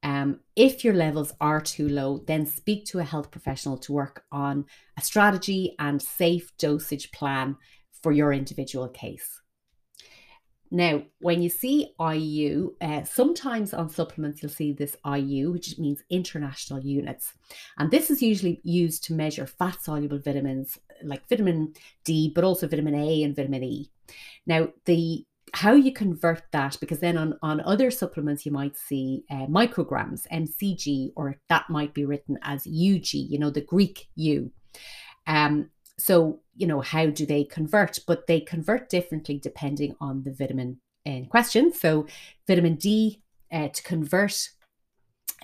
um, 0.02 0.40
if 0.56 0.84
your 0.84 0.94
levels 0.94 1.32
are 1.40 1.60
too 1.60 1.88
low, 1.88 2.24
then 2.26 2.44
speak 2.44 2.84
to 2.86 2.98
a 2.98 3.04
health 3.04 3.30
professional 3.30 3.78
to 3.78 3.92
work 3.92 4.24
on 4.32 4.64
a 4.98 5.00
strategy 5.00 5.76
and 5.78 6.02
safe 6.02 6.52
dosage 6.58 7.12
plan 7.12 7.56
for 8.02 8.10
your 8.10 8.32
individual 8.32 8.88
case. 8.88 9.41
Now, 10.74 11.02
when 11.20 11.42
you 11.42 11.50
see 11.50 11.92
IU, 12.00 12.74
uh, 12.80 13.04
sometimes 13.04 13.74
on 13.74 13.90
supplements 13.90 14.42
you'll 14.42 14.50
see 14.50 14.72
this 14.72 14.96
IU, 15.06 15.52
which 15.52 15.78
means 15.78 16.02
international 16.08 16.80
units. 16.80 17.34
And 17.76 17.90
this 17.90 18.10
is 18.10 18.22
usually 18.22 18.58
used 18.64 19.04
to 19.04 19.12
measure 19.12 19.46
fat 19.46 19.82
soluble 19.82 20.18
vitamins 20.18 20.78
like 21.04 21.28
vitamin 21.28 21.74
D, 22.04 22.32
but 22.34 22.42
also 22.42 22.66
vitamin 22.66 22.94
A 22.94 23.22
and 23.22 23.36
vitamin 23.36 23.62
E. 23.64 23.90
Now, 24.46 24.68
the 24.86 25.26
how 25.52 25.74
you 25.74 25.92
convert 25.92 26.44
that, 26.52 26.78
because 26.80 27.00
then 27.00 27.18
on, 27.18 27.38
on 27.42 27.60
other 27.60 27.90
supplements 27.90 28.46
you 28.46 28.52
might 28.52 28.74
see 28.74 29.24
uh, 29.30 29.44
micrograms, 29.48 30.26
mcg, 30.32 31.12
or 31.16 31.38
that 31.50 31.68
might 31.68 31.92
be 31.92 32.06
written 32.06 32.38
as 32.40 32.66
UG, 32.66 33.12
you 33.12 33.38
know, 33.38 33.50
the 33.50 33.60
Greek 33.60 34.08
U. 34.14 34.50
Um, 35.26 35.68
so, 36.02 36.40
you 36.56 36.66
know, 36.66 36.80
how 36.80 37.06
do 37.06 37.24
they 37.24 37.44
convert? 37.44 38.00
But 38.08 38.26
they 38.26 38.40
convert 38.40 38.88
differently 38.88 39.38
depending 39.38 39.94
on 40.00 40.24
the 40.24 40.32
vitamin 40.32 40.80
in 41.04 41.26
question. 41.26 41.72
So, 41.72 42.06
vitamin 42.44 42.74
D 42.74 43.22
uh, 43.52 43.68
to 43.68 43.82
convert 43.84 44.48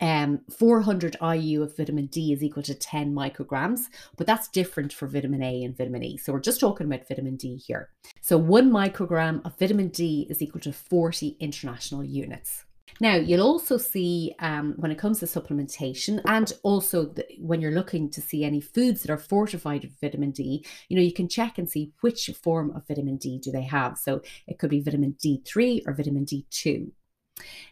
um, 0.00 0.40
400 0.50 1.16
IU 1.22 1.62
of 1.62 1.76
vitamin 1.76 2.06
D 2.06 2.32
is 2.32 2.42
equal 2.42 2.64
to 2.64 2.74
10 2.74 3.14
micrograms, 3.14 3.86
but 4.16 4.26
that's 4.26 4.48
different 4.48 4.92
for 4.92 5.06
vitamin 5.06 5.42
A 5.44 5.62
and 5.62 5.76
vitamin 5.76 6.02
E. 6.02 6.16
So 6.16 6.32
we're 6.32 6.40
just 6.40 6.60
talking 6.60 6.86
about 6.86 7.06
vitamin 7.06 7.36
D 7.36 7.56
here. 7.56 7.90
So 8.20 8.36
one 8.36 8.70
microgram 8.70 9.44
of 9.44 9.58
vitamin 9.58 9.88
D 9.88 10.26
is 10.28 10.42
equal 10.42 10.60
to 10.62 10.72
40 10.72 11.36
international 11.38 12.02
units. 12.02 12.64
Now, 13.00 13.14
you'll 13.14 13.46
also 13.46 13.78
see 13.78 14.34
um, 14.40 14.74
when 14.76 14.90
it 14.90 14.98
comes 14.98 15.20
to 15.20 15.26
supplementation, 15.26 16.20
and 16.24 16.52
also 16.62 17.06
the, 17.06 17.26
when 17.38 17.60
you're 17.60 17.72
looking 17.72 18.10
to 18.10 18.20
see 18.20 18.44
any 18.44 18.60
foods 18.60 19.02
that 19.02 19.10
are 19.10 19.18
fortified 19.18 19.82
with 19.82 20.00
vitamin 20.00 20.32
D, 20.32 20.64
you 20.88 20.96
know, 20.96 21.02
you 21.02 21.12
can 21.12 21.28
check 21.28 21.58
and 21.58 21.68
see 21.68 21.92
which 22.00 22.30
form 22.42 22.74
of 22.74 22.86
vitamin 22.86 23.16
D 23.16 23.38
do 23.38 23.50
they 23.50 23.62
have. 23.62 23.98
So 23.98 24.22
it 24.46 24.58
could 24.58 24.70
be 24.70 24.80
vitamin 24.80 25.16
D3 25.24 25.82
or 25.86 25.94
vitamin 25.94 26.24
D2. 26.24 26.90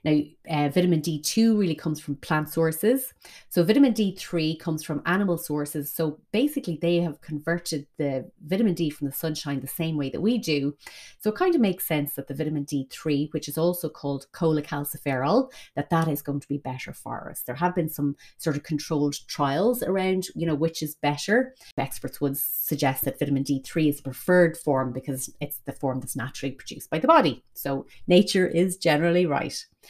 Now, 0.05 0.21
uh, 0.49 0.69
vitamin 0.69 1.01
D2 1.01 1.59
really 1.59 1.75
comes 1.75 2.01
from 2.01 2.17
plant 2.17 2.49
sources. 2.49 3.13
So, 3.49 3.65
vitamin 3.65 3.93
D3 3.93 4.59
comes 4.59 4.85
from 4.85 5.03
animal 5.07 5.39
sources. 5.39 5.91
So, 5.93 6.21
basically, 6.33 6.79
they 6.81 7.01
have 7.01 7.21
converted 7.21 7.87
the 7.97 8.31
vitamin 8.47 8.75
D 8.75 8.91
from 8.91 9.07
the 9.09 9.13
sunshine 9.13 9.61
the 9.61 9.67
same 9.67 9.97
way 9.97 10.11
that 10.11 10.21
we 10.21 10.39
do. 10.39 10.77
So, 11.19 11.31
it 11.31 11.37
kind 11.37 11.55
of 11.55 11.61
makes 11.61 11.87
sense 11.87 12.15
that 12.15 12.29
the 12.29 12.35
vitamin 12.35 12.65
D3, 12.65 13.33
which 13.33 13.49
is 13.49 13.59
also 13.59 13.89
called 13.89 14.27
cholecalciferol, 14.33 15.51
that 15.75 15.91
that 15.91 16.09
is 16.09 16.23
going 16.23 16.41
to 16.41 16.49
be 16.49 16.59
better 16.59 16.93
for 16.93 17.29
us. 17.31 17.43
There 17.43 17.55
have 17.55 17.75
been 17.75 17.89
some 17.89 18.17
sort 18.39 18.57
of 18.57 18.63
controlled 18.63 19.17
trials 19.27 19.83
around, 19.83 20.29
you 20.35 20.47
know, 20.47 20.55
which 20.55 20.83
is 20.83 20.95
better. 20.95 21.55
Experts 21.77 22.21
would 22.21 22.37
suggest 22.37 23.05
that 23.05 23.19
vitamin 23.19 23.45
D3 23.45 23.89
is 23.89 23.97
the 23.97 24.03
preferred 24.03 24.57
form 24.57 24.93
because 24.93 25.35
it's 25.41 25.61
the 25.65 25.73
form 25.73 26.01
that's 26.01 26.17
naturally 26.17 26.53
produced 26.53 26.91
by 26.91 26.99
the 26.99 27.09
body. 27.09 27.43
So, 27.55 27.87
nature 28.07 28.47
is 28.47 28.77
generally 28.77 29.27
right 29.61 29.87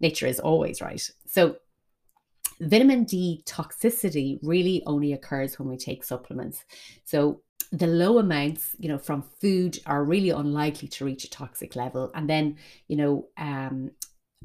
nature 0.00 0.26
is 0.26 0.40
always 0.40 0.80
right. 0.80 1.10
So, 1.26 1.56
vitamin 2.60 3.04
D 3.04 3.42
toxicity 3.46 4.38
really 4.42 4.82
only 4.86 5.12
occurs 5.12 5.58
when 5.58 5.68
we 5.68 5.76
take 5.76 6.04
supplements. 6.04 6.64
So, 7.04 7.42
the 7.70 7.86
low 7.86 8.18
amounts, 8.18 8.74
you 8.78 8.88
know, 8.88 8.98
from 8.98 9.22
food 9.40 9.78
are 9.86 10.04
really 10.04 10.30
unlikely 10.30 10.88
to 10.88 11.04
reach 11.04 11.24
a 11.24 11.30
toxic 11.30 11.76
level. 11.76 12.10
And 12.14 12.28
then, 12.28 12.56
you 12.86 12.96
know, 12.96 13.28
um, 13.36 13.90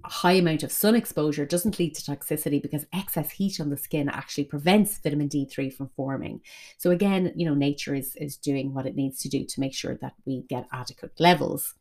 a 0.03 0.09
high 0.09 0.33
amount 0.33 0.63
of 0.63 0.71
sun 0.71 0.95
exposure 0.95 1.45
doesn't 1.45 1.79
lead 1.79 1.95
to 1.95 2.01
toxicity 2.01 2.61
because 2.61 2.85
excess 2.91 3.31
heat 3.31 3.61
on 3.61 3.69
the 3.69 3.77
skin 3.77 4.09
actually 4.09 4.43
prevents 4.43 4.97
vitamin 4.97 5.29
D3 5.29 5.71
from 5.73 5.89
forming. 5.95 6.41
So 6.77 6.91
again, 6.91 7.31
you 7.35 7.45
know, 7.45 7.53
nature 7.53 7.95
is 7.95 8.15
is 8.17 8.35
doing 8.35 8.73
what 8.73 8.85
it 8.85 8.95
needs 8.95 9.19
to 9.19 9.29
do 9.29 9.45
to 9.45 9.59
make 9.59 9.73
sure 9.73 9.95
that 10.01 10.13
we 10.25 10.43
get 10.49 10.67
adequate 10.73 11.13
levels. 11.19 11.75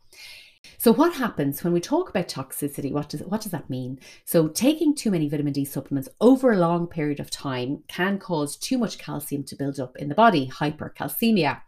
So 0.83 0.93
what 0.93 1.15
happens 1.15 1.63
when 1.63 1.73
we 1.73 1.81
talk 1.81 2.09
about 2.09 2.27
toxicity? 2.27 2.91
What 2.91 3.09
does 3.09 3.21
what 3.23 3.41
does 3.41 3.53
that 3.53 3.71
mean? 3.71 4.01
So 4.25 4.49
taking 4.49 4.97
too 4.97 5.13
many 5.13 5.29
vitamin 5.29 5.53
D 5.53 5.65
supplements 5.65 6.09
over 6.21 6.51
a 6.51 6.59
long 6.59 6.89
period 6.89 7.21
of 7.21 7.31
time 7.31 7.85
can 7.87 8.19
cause 8.19 8.57
too 8.57 8.79
much 8.79 8.99
calcium 8.99 9.45
to 9.45 9.55
build 9.55 9.79
up 9.79 9.97
in 9.97 10.09
the 10.09 10.17
body, 10.17 10.49
hypercalcemia. 10.49 11.61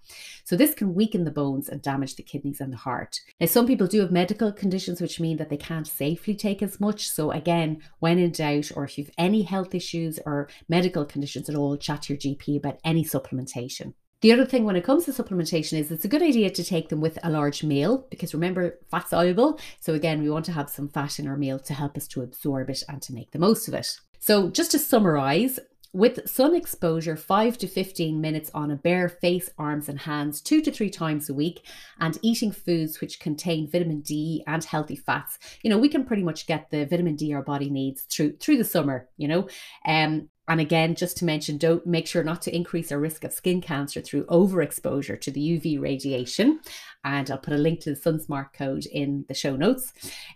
So 0.42 0.56
this 0.56 0.74
can 0.74 0.94
weaken 0.94 1.22
the 1.22 1.30
bones 1.30 1.68
and 1.68 1.80
damage 1.80 2.16
the 2.16 2.24
kidneys 2.24 2.60
and 2.60 2.72
the 2.72 2.76
heart. 2.76 3.20
Now 3.38 3.46
some 3.46 3.68
people 3.68 3.86
do 3.86 4.00
have 4.00 4.10
medical 4.10 4.52
conditions 4.52 5.00
which 5.00 5.20
mean 5.20 5.36
that 5.36 5.48
they 5.48 5.58
can't 5.58 5.86
safely 5.86 6.34
take 6.34 6.60
as 6.60 6.80
much. 6.80 7.08
So 7.08 7.30
again, 7.30 7.82
when 8.00 8.18
in 8.18 8.32
doubt 8.32 8.72
or 8.74 8.82
if 8.82 8.98
you've 8.98 9.12
any 9.16 9.42
health 9.42 9.76
issues 9.76 10.18
or 10.26 10.48
medical 10.68 11.04
conditions 11.04 11.48
at 11.48 11.54
all, 11.54 11.76
chat 11.76 12.02
to 12.02 12.14
your 12.14 12.20
GP 12.20 12.56
about 12.56 12.80
any 12.84 13.04
supplementation. 13.04 13.94
The 14.24 14.32
other 14.32 14.46
thing 14.46 14.64
when 14.64 14.74
it 14.74 14.84
comes 14.84 15.04
to 15.04 15.10
supplementation 15.10 15.78
is 15.78 15.90
it's 15.90 16.06
a 16.06 16.08
good 16.08 16.22
idea 16.22 16.48
to 16.48 16.64
take 16.64 16.88
them 16.88 17.02
with 17.02 17.18
a 17.22 17.28
large 17.28 17.62
meal 17.62 18.06
because 18.08 18.32
remember, 18.32 18.78
fat 18.90 19.06
soluble. 19.06 19.60
So, 19.80 19.92
again, 19.92 20.22
we 20.22 20.30
want 20.30 20.46
to 20.46 20.52
have 20.52 20.70
some 20.70 20.88
fat 20.88 21.18
in 21.18 21.28
our 21.28 21.36
meal 21.36 21.58
to 21.58 21.74
help 21.74 21.94
us 21.94 22.08
to 22.08 22.22
absorb 22.22 22.70
it 22.70 22.82
and 22.88 23.02
to 23.02 23.12
make 23.12 23.32
the 23.32 23.38
most 23.38 23.68
of 23.68 23.74
it. 23.74 23.86
So, 24.20 24.48
just 24.48 24.70
to 24.70 24.78
summarize, 24.78 25.60
with 25.92 26.26
sun 26.26 26.54
exposure, 26.54 27.16
5 27.16 27.58
to 27.58 27.68
15 27.68 28.18
minutes 28.18 28.50
on 28.54 28.70
a 28.70 28.76
bare 28.76 29.10
face, 29.10 29.50
arms, 29.58 29.90
and 29.90 30.00
hands, 30.00 30.40
two 30.40 30.62
to 30.62 30.72
three 30.72 30.88
times 30.88 31.28
a 31.28 31.34
week, 31.34 31.60
and 32.00 32.18
eating 32.22 32.50
foods 32.50 33.02
which 33.02 33.20
contain 33.20 33.70
vitamin 33.70 34.00
D 34.00 34.42
and 34.46 34.64
healthy 34.64 34.96
fats, 34.96 35.38
you 35.62 35.68
know, 35.68 35.76
we 35.76 35.90
can 35.90 36.02
pretty 36.02 36.22
much 36.22 36.46
get 36.46 36.70
the 36.70 36.86
vitamin 36.86 37.14
D 37.14 37.34
our 37.34 37.42
body 37.42 37.68
needs 37.68 38.04
through 38.04 38.38
through 38.38 38.56
the 38.56 38.64
summer, 38.64 39.06
you 39.18 39.28
know. 39.28 39.48
Um, 39.86 40.30
and 40.48 40.60
again, 40.60 40.94
just 40.94 41.16
to 41.18 41.24
mention, 41.24 41.56
don't 41.56 41.86
make 41.86 42.06
sure 42.06 42.22
not 42.22 42.42
to 42.42 42.54
increase 42.54 42.92
our 42.92 42.98
risk 42.98 43.24
of 43.24 43.32
skin 43.32 43.60
cancer 43.60 44.00
through 44.00 44.26
overexposure 44.26 45.20
to 45.20 45.30
the 45.30 45.40
UV 45.40 45.80
radiation. 45.80 46.60
And 47.02 47.30
I'll 47.30 47.38
put 47.38 47.54
a 47.54 47.58
link 47.58 47.80
to 47.80 47.94
the 47.94 48.00
SunSmart 48.00 48.52
code 48.52 48.86
in 48.86 49.24
the 49.28 49.34
show 49.34 49.56
notes. 49.56 49.92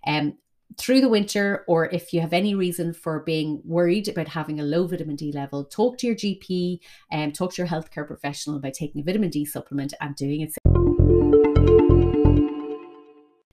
Um, 0.07 0.39
through 0.77 1.01
the 1.01 1.09
winter, 1.09 1.65
or 1.67 1.87
if 1.87 2.13
you 2.13 2.21
have 2.21 2.33
any 2.33 2.55
reason 2.55 2.93
for 2.93 3.21
being 3.21 3.61
worried 3.65 4.07
about 4.09 4.29
having 4.29 4.61
a 4.61 4.65
low 4.65 4.87
vitamin 4.87 5.17
D 5.17 5.33
level, 5.33 5.65
talk 5.65 5.99
to 5.99 6.07
your 6.07 6.17
GP 6.17 6.81
and 7.11 7.31
um, 7.31 7.33
talk 7.33 7.55
to 7.55 7.63
your 7.63 7.69
healthcare 7.69 8.07
professional 8.07 8.57
about 8.57 8.75
taking 8.75 9.01
a 9.01 9.05
vitamin 9.05 9.31
D 9.31 9.45
supplement 9.45 9.95
and 10.01 10.15
doing 10.15 10.43
it. 10.43 10.98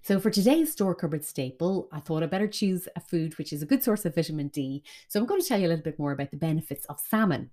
So, 0.06 0.20
for 0.20 0.30
today's 0.30 0.72
store 0.72 0.94
cupboard 0.94 1.26
staple, 1.26 1.90
I 1.92 2.00
thought 2.00 2.22
I 2.22 2.28
better 2.28 2.48
choose 2.48 2.88
a 2.96 3.00
food 3.00 3.36
which 3.40 3.52
is 3.52 3.64
a 3.64 3.66
good 3.66 3.84
source 3.84 4.06
of 4.06 4.14
vitamin 4.14 4.50
D. 4.50 4.84
So, 5.08 5.20
I'm 5.20 5.26
going 5.26 5.42
to 5.42 5.48
tell 5.48 5.60
you 5.60 5.66
a 5.66 5.70
little 5.70 5.84
bit 5.84 5.98
more 5.98 6.12
about 6.12 6.30
the 6.30 6.38
benefits 6.38 6.86
of 6.86 7.00
salmon. 7.00 7.50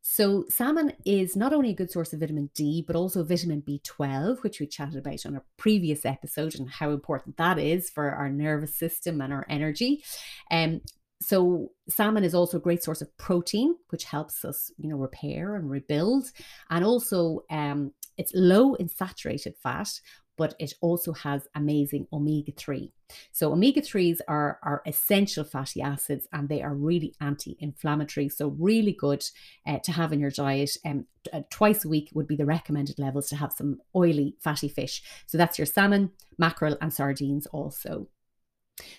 So, 0.00 0.44
salmon 0.48 0.92
is 1.04 1.34
not 1.34 1.52
only 1.52 1.70
a 1.70 1.74
good 1.74 1.90
source 1.90 2.12
of 2.12 2.20
vitamin 2.20 2.50
D, 2.54 2.84
but 2.86 2.94
also 2.94 3.24
vitamin 3.24 3.62
B12, 3.62 4.44
which 4.44 4.60
we 4.60 4.68
chatted 4.68 4.98
about 4.98 5.26
on 5.26 5.34
a 5.34 5.42
previous 5.56 6.04
episode 6.04 6.54
and 6.54 6.70
how 6.70 6.90
important 6.90 7.36
that 7.38 7.58
is 7.58 7.90
for 7.90 8.08
our 8.08 8.28
nervous 8.28 8.76
system 8.76 9.20
and 9.20 9.32
our 9.32 9.44
energy. 9.48 10.04
Um, 10.52 10.82
so 11.20 11.72
salmon 11.88 12.22
is 12.22 12.36
also 12.36 12.58
a 12.58 12.60
great 12.60 12.84
source 12.84 13.02
of 13.02 13.16
protein 13.16 13.74
which 13.88 14.04
helps 14.04 14.44
us 14.44 14.70
you 14.78 14.88
know 14.88 14.96
repair 14.96 15.56
and 15.56 15.68
rebuild 15.68 16.30
and 16.70 16.84
also 16.84 17.40
um, 17.50 17.92
it's 18.16 18.30
low 18.36 18.74
in 18.74 18.88
saturated 18.88 19.56
fat 19.60 19.90
but 20.38 20.54
it 20.58 20.72
also 20.80 21.12
has 21.12 21.48
amazing 21.54 22.06
omega 22.12 22.52
3. 22.52 22.92
So, 23.32 23.52
omega 23.52 23.82
3s 23.82 24.20
are, 24.28 24.58
are 24.62 24.82
essential 24.86 25.44
fatty 25.44 25.82
acids 25.82 26.26
and 26.32 26.48
they 26.48 26.62
are 26.62 26.74
really 26.74 27.14
anti 27.20 27.56
inflammatory. 27.60 28.28
So, 28.28 28.48
really 28.58 28.92
good 28.92 29.24
uh, 29.66 29.78
to 29.80 29.92
have 29.92 30.12
in 30.12 30.20
your 30.20 30.30
diet. 30.30 30.70
Um, 30.86 31.06
uh, 31.32 31.42
twice 31.50 31.84
a 31.84 31.88
week 31.88 32.08
would 32.14 32.26
be 32.26 32.36
the 32.36 32.46
recommended 32.46 32.98
levels 32.98 33.28
to 33.28 33.36
have 33.36 33.52
some 33.52 33.80
oily 33.94 34.36
fatty 34.40 34.68
fish. 34.68 35.02
So, 35.26 35.36
that's 35.36 35.58
your 35.58 35.66
salmon, 35.66 36.12
mackerel, 36.38 36.78
and 36.80 36.92
sardines 36.92 37.46
also. 37.46 38.08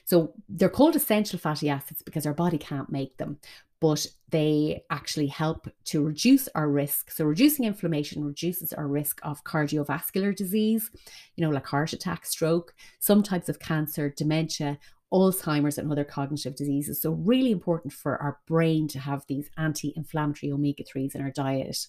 So 0.03 0.33
they're 0.47 0.69
called 0.69 0.95
essential 0.95 1.39
fatty 1.39 1.69
acids 1.69 2.01
because 2.01 2.25
our 2.25 2.33
body 2.33 2.57
can't 2.57 2.91
make 2.91 3.17
them, 3.17 3.39
but 3.81 4.05
they 4.29 4.83
actually 4.89 5.27
help 5.27 5.67
to 5.85 6.03
reduce 6.03 6.47
our 6.53 6.69
risk. 6.69 7.11
So 7.11 7.25
reducing 7.25 7.65
inflammation 7.65 8.23
reduces 8.23 8.73
our 8.73 8.87
risk 8.87 9.19
of 9.23 9.43
cardiovascular 9.43 10.35
disease, 10.35 10.91
you 11.35 11.45
know, 11.45 11.51
like 11.51 11.65
heart 11.65 11.93
attack, 11.93 12.25
stroke, 12.25 12.73
some 12.99 13.23
types 13.23 13.49
of 13.49 13.59
cancer, 13.59 14.13
dementia, 14.15 14.77
Alzheimer's 15.11 15.77
and 15.77 15.91
other 15.91 16.03
cognitive 16.03 16.55
diseases. 16.55 17.01
So, 17.01 17.11
really 17.11 17.51
important 17.51 17.93
for 17.93 18.21
our 18.21 18.39
brain 18.47 18.87
to 18.89 18.99
have 18.99 19.25
these 19.27 19.49
anti 19.57 19.93
inflammatory 19.95 20.51
omega 20.51 20.83
3s 20.83 21.15
in 21.15 21.21
our 21.21 21.31
diet. 21.31 21.87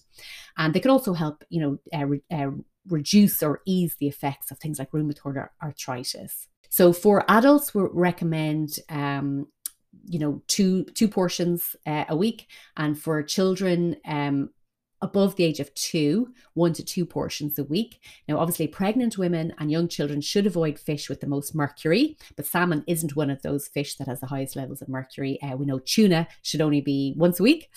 And 0.57 0.73
they 0.73 0.79
can 0.79 0.91
also 0.91 1.13
help, 1.13 1.43
you 1.49 1.61
know, 1.61 1.79
uh, 1.93 2.05
re- 2.05 2.23
uh, 2.31 2.51
reduce 2.87 3.43
or 3.43 3.61
ease 3.65 3.95
the 3.99 4.07
effects 4.07 4.49
of 4.49 4.57
things 4.57 4.79
like 4.79 4.91
rheumatoid 4.91 5.47
arthritis. 5.61 6.47
So 6.69 6.93
for 6.93 7.23
adults, 7.29 7.75
we 7.75 7.83
recommend 7.91 8.79
um, 8.89 9.47
you 10.05 10.19
know 10.19 10.41
two 10.47 10.85
two 10.95 11.07
portions 11.07 11.75
uh, 11.85 12.05
a 12.09 12.15
week, 12.15 12.47
and 12.77 12.99
for 12.99 13.21
children. 13.23 13.97
Um, 14.05 14.49
above 15.03 15.35
the 15.35 15.43
age 15.43 15.59
of 15.59 15.73
two, 15.73 16.31
one 16.53 16.73
to 16.73 16.85
two 16.85 17.05
portions 17.05 17.57
a 17.57 17.63
week. 17.63 17.99
Now, 18.27 18.37
obviously, 18.37 18.67
pregnant 18.67 19.17
women 19.17 19.51
and 19.57 19.71
young 19.71 19.87
children 19.87 20.21
should 20.21 20.45
avoid 20.45 20.77
fish 20.77 21.09
with 21.09 21.21
the 21.21 21.27
most 21.27 21.55
mercury, 21.55 22.17
but 22.35 22.45
salmon 22.45 22.83
isn't 22.87 23.15
one 23.15 23.31
of 23.31 23.41
those 23.41 23.67
fish 23.67 23.95
that 23.95 24.07
has 24.07 24.19
the 24.19 24.27
highest 24.27 24.55
levels 24.55 24.81
of 24.81 24.89
mercury. 24.89 25.41
Uh, 25.41 25.55
we 25.55 25.65
know 25.65 25.79
tuna 25.79 26.27
should 26.43 26.61
only 26.61 26.81
be 26.81 27.15
once 27.17 27.39
a 27.39 27.43
week. 27.43 27.69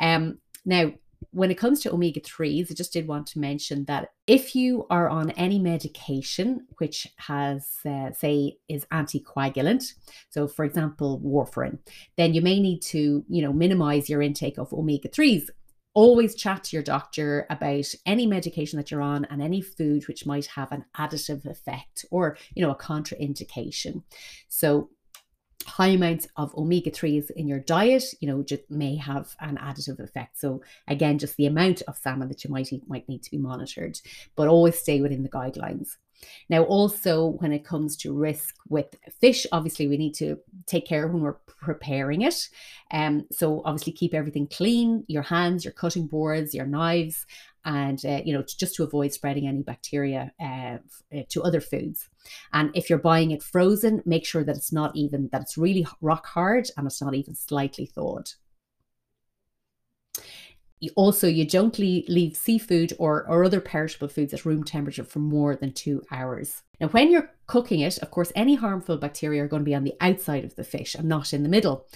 Um, 0.00 0.38
now, 0.64 0.92
when 1.30 1.50
it 1.50 1.58
comes 1.58 1.80
to 1.80 1.92
omega 1.92 2.20
3s, 2.20 2.70
I 2.70 2.74
just 2.74 2.92
did 2.92 3.06
want 3.06 3.26
to 3.28 3.38
mention 3.38 3.84
that 3.86 4.10
if 4.26 4.54
you 4.54 4.86
are 4.90 5.08
on 5.08 5.30
any 5.32 5.58
medication 5.58 6.66
which 6.78 7.06
has, 7.16 7.68
uh, 7.86 8.12
say, 8.12 8.58
is 8.68 8.86
anticoagulant, 8.86 9.92
so 10.30 10.46
for 10.46 10.64
example, 10.64 11.20
warfarin, 11.24 11.78
then 12.16 12.34
you 12.34 12.42
may 12.42 12.60
need 12.60 12.80
to, 12.82 13.24
you 13.28 13.42
know, 13.42 13.52
minimize 13.52 14.08
your 14.08 14.22
intake 14.22 14.58
of 14.58 14.72
omega 14.72 15.08
3s. 15.08 15.48
Always 15.94 16.34
chat 16.34 16.64
to 16.64 16.76
your 16.76 16.82
doctor 16.82 17.46
about 17.50 17.84
any 18.04 18.26
medication 18.26 18.78
that 18.78 18.90
you're 18.90 19.00
on 19.00 19.26
and 19.26 19.40
any 19.40 19.60
food 19.60 20.08
which 20.08 20.26
might 20.26 20.46
have 20.46 20.72
an 20.72 20.84
additive 20.98 21.44
effect 21.46 22.04
or, 22.10 22.36
you 22.54 22.62
know, 22.62 22.72
a 22.72 22.76
contraindication. 22.76 24.02
So 24.48 24.90
high 25.64 25.88
amounts 25.88 26.26
of 26.36 26.54
omega 26.56 26.90
3s 26.90 27.30
in 27.32 27.48
your 27.48 27.60
diet 27.60 28.04
you 28.20 28.28
know 28.28 28.42
just 28.42 28.62
may 28.70 28.96
have 28.96 29.34
an 29.40 29.56
additive 29.56 30.00
effect. 30.00 30.38
So 30.38 30.62
again 30.88 31.18
just 31.18 31.36
the 31.36 31.46
amount 31.46 31.82
of 31.88 31.96
salmon 31.96 32.28
that 32.28 32.44
you 32.44 32.50
might 32.50 32.72
eat 32.72 32.88
might 32.88 33.08
need 33.08 33.22
to 33.22 33.30
be 33.30 33.38
monitored 33.38 33.98
but 34.36 34.48
always 34.48 34.78
stay 34.78 35.00
within 35.00 35.22
the 35.22 35.28
guidelines. 35.28 35.96
Now 36.48 36.62
also 36.64 37.26
when 37.26 37.52
it 37.52 37.64
comes 37.64 37.96
to 37.98 38.16
risk 38.16 38.54
with 38.68 38.94
fish 39.20 39.46
obviously 39.52 39.88
we 39.88 39.96
need 39.96 40.14
to 40.14 40.38
take 40.66 40.86
care 40.86 41.06
when 41.08 41.22
we're 41.22 41.40
preparing 41.46 42.22
it. 42.22 42.48
Um 42.90 43.26
so 43.32 43.62
obviously 43.64 43.92
keep 43.92 44.14
everything 44.14 44.46
clean 44.46 45.04
your 45.08 45.22
hands 45.22 45.64
your 45.64 45.72
cutting 45.72 46.06
boards 46.06 46.54
your 46.54 46.66
knives 46.66 47.26
and 47.64 48.04
uh, 48.04 48.20
you 48.24 48.32
know 48.32 48.42
just 48.42 48.74
to 48.76 48.84
avoid 48.84 49.12
spreading 49.12 49.46
any 49.46 49.62
bacteria 49.62 50.32
uh, 50.40 50.78
uh, 51.14 51.22
to 51.28 51.42
other 51.42 51.60
foods. 51.60 52.08
And 52.52 52.70
if 52.74 52.88
you're 52.88 52.98
buying 52.98 53.30
it 53.30 53.42
frozen 53.42 54.02
make 54.04 54.24
sure 54.26 54.44
that 54.44 54.56
it's 54.56 54.72
not 54.72 54.94
even 54.96 55.28
that 55.32 55.42
it's 55.42 55.58
really 55.58 55.86
rock 56.00 56.26
hard 56.26 56.68
and 56.76 56.86
it's 56.86 57.02
not 57.02 57.14
even 57.14 57.34
slightly 57.34 57.86
thawed 57.86 58.30
you 60.80 60.90
also, 60.96 61.26
you 61.26 61.46
don't 61.46 61.78
leave, 61.78 62.36
seafood 62.36 62.92
or, 62.98 63.26
or 63.28 63.44
other 63.44 63.60
perishable 63.60 64.08
foods 64.08 64.34
at 64.34 64.44
room 64.44 64.64
temperature 64.64 65.04
for 65.04 65.20
more 65.20 65.56
than 65.56 65.72
two 65.72 66.02
hours. 66.10 66.62
Now, 66.80 66.88
when 66.88 67.10
you're 67.10 67.30
cooking 67.46 67.80
it, 67.80 67.98
of 67.98 68.10
course, 68.10 68.32
any 68.34 68.54
harmful 68.54 68.96
bacteria 68.96 69.44
are 69.44 69.48
going 69.48 69.62
to 69.62 69.68
be 69.68 69.74
on 69.74 69.84
the 69.84 69.94
outside 70.00 70.44
of 70.44 70.56
the 70.56 70.64
fish 70.64 70.94
and 70.94 71.08
not 71.08 71.32
in 71.32 71.42
the 71.42 71.48
middle. 71.48 71.86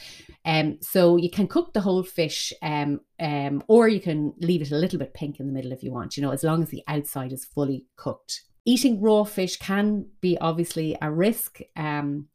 Um, 0.44 0.78
so 0.80 1.16
you 1.16 1.30
can 1.30 1.48
cook 1.48 1.72
the 1.72 1.80
whole 1.80 2.02
fish, 2.02 2.52
um, 2.62 3.00
um, 3.20 3.62
or 3.68 3.88
you 3.88 4.00
can 4.00 4.32
leave 4.38 4.62
it 4.62 4.70
a 4.70 4.76
little 4.76 4.98
bit 4.98 5.14
pink 5.14 5.40
in 5.40 5.46
the 5.46 5.52
middle 5.52 5.72
if 5.72 5.82
you 5.82 5.92
want. 5.92 6.16
You 6.16 6.22
know, 6.22 6.30
as 6.30 6.44
long 6.44 6.62
as 6.62 6.70
the 6.70 6.84
outside 6.86 7.32
is 7.32 7.44
fully 7.44 7.86
cooked. 7.96 8.42
Eating 8.64 9.00
raw 9.00 9.24
fish 9.24 9.56
can 9.56 10.06
be 10.20 10.38
obviously 10.38 10.96
a 11.02 11.10
risk. 11.10 11.58
Um, 11.76 12.28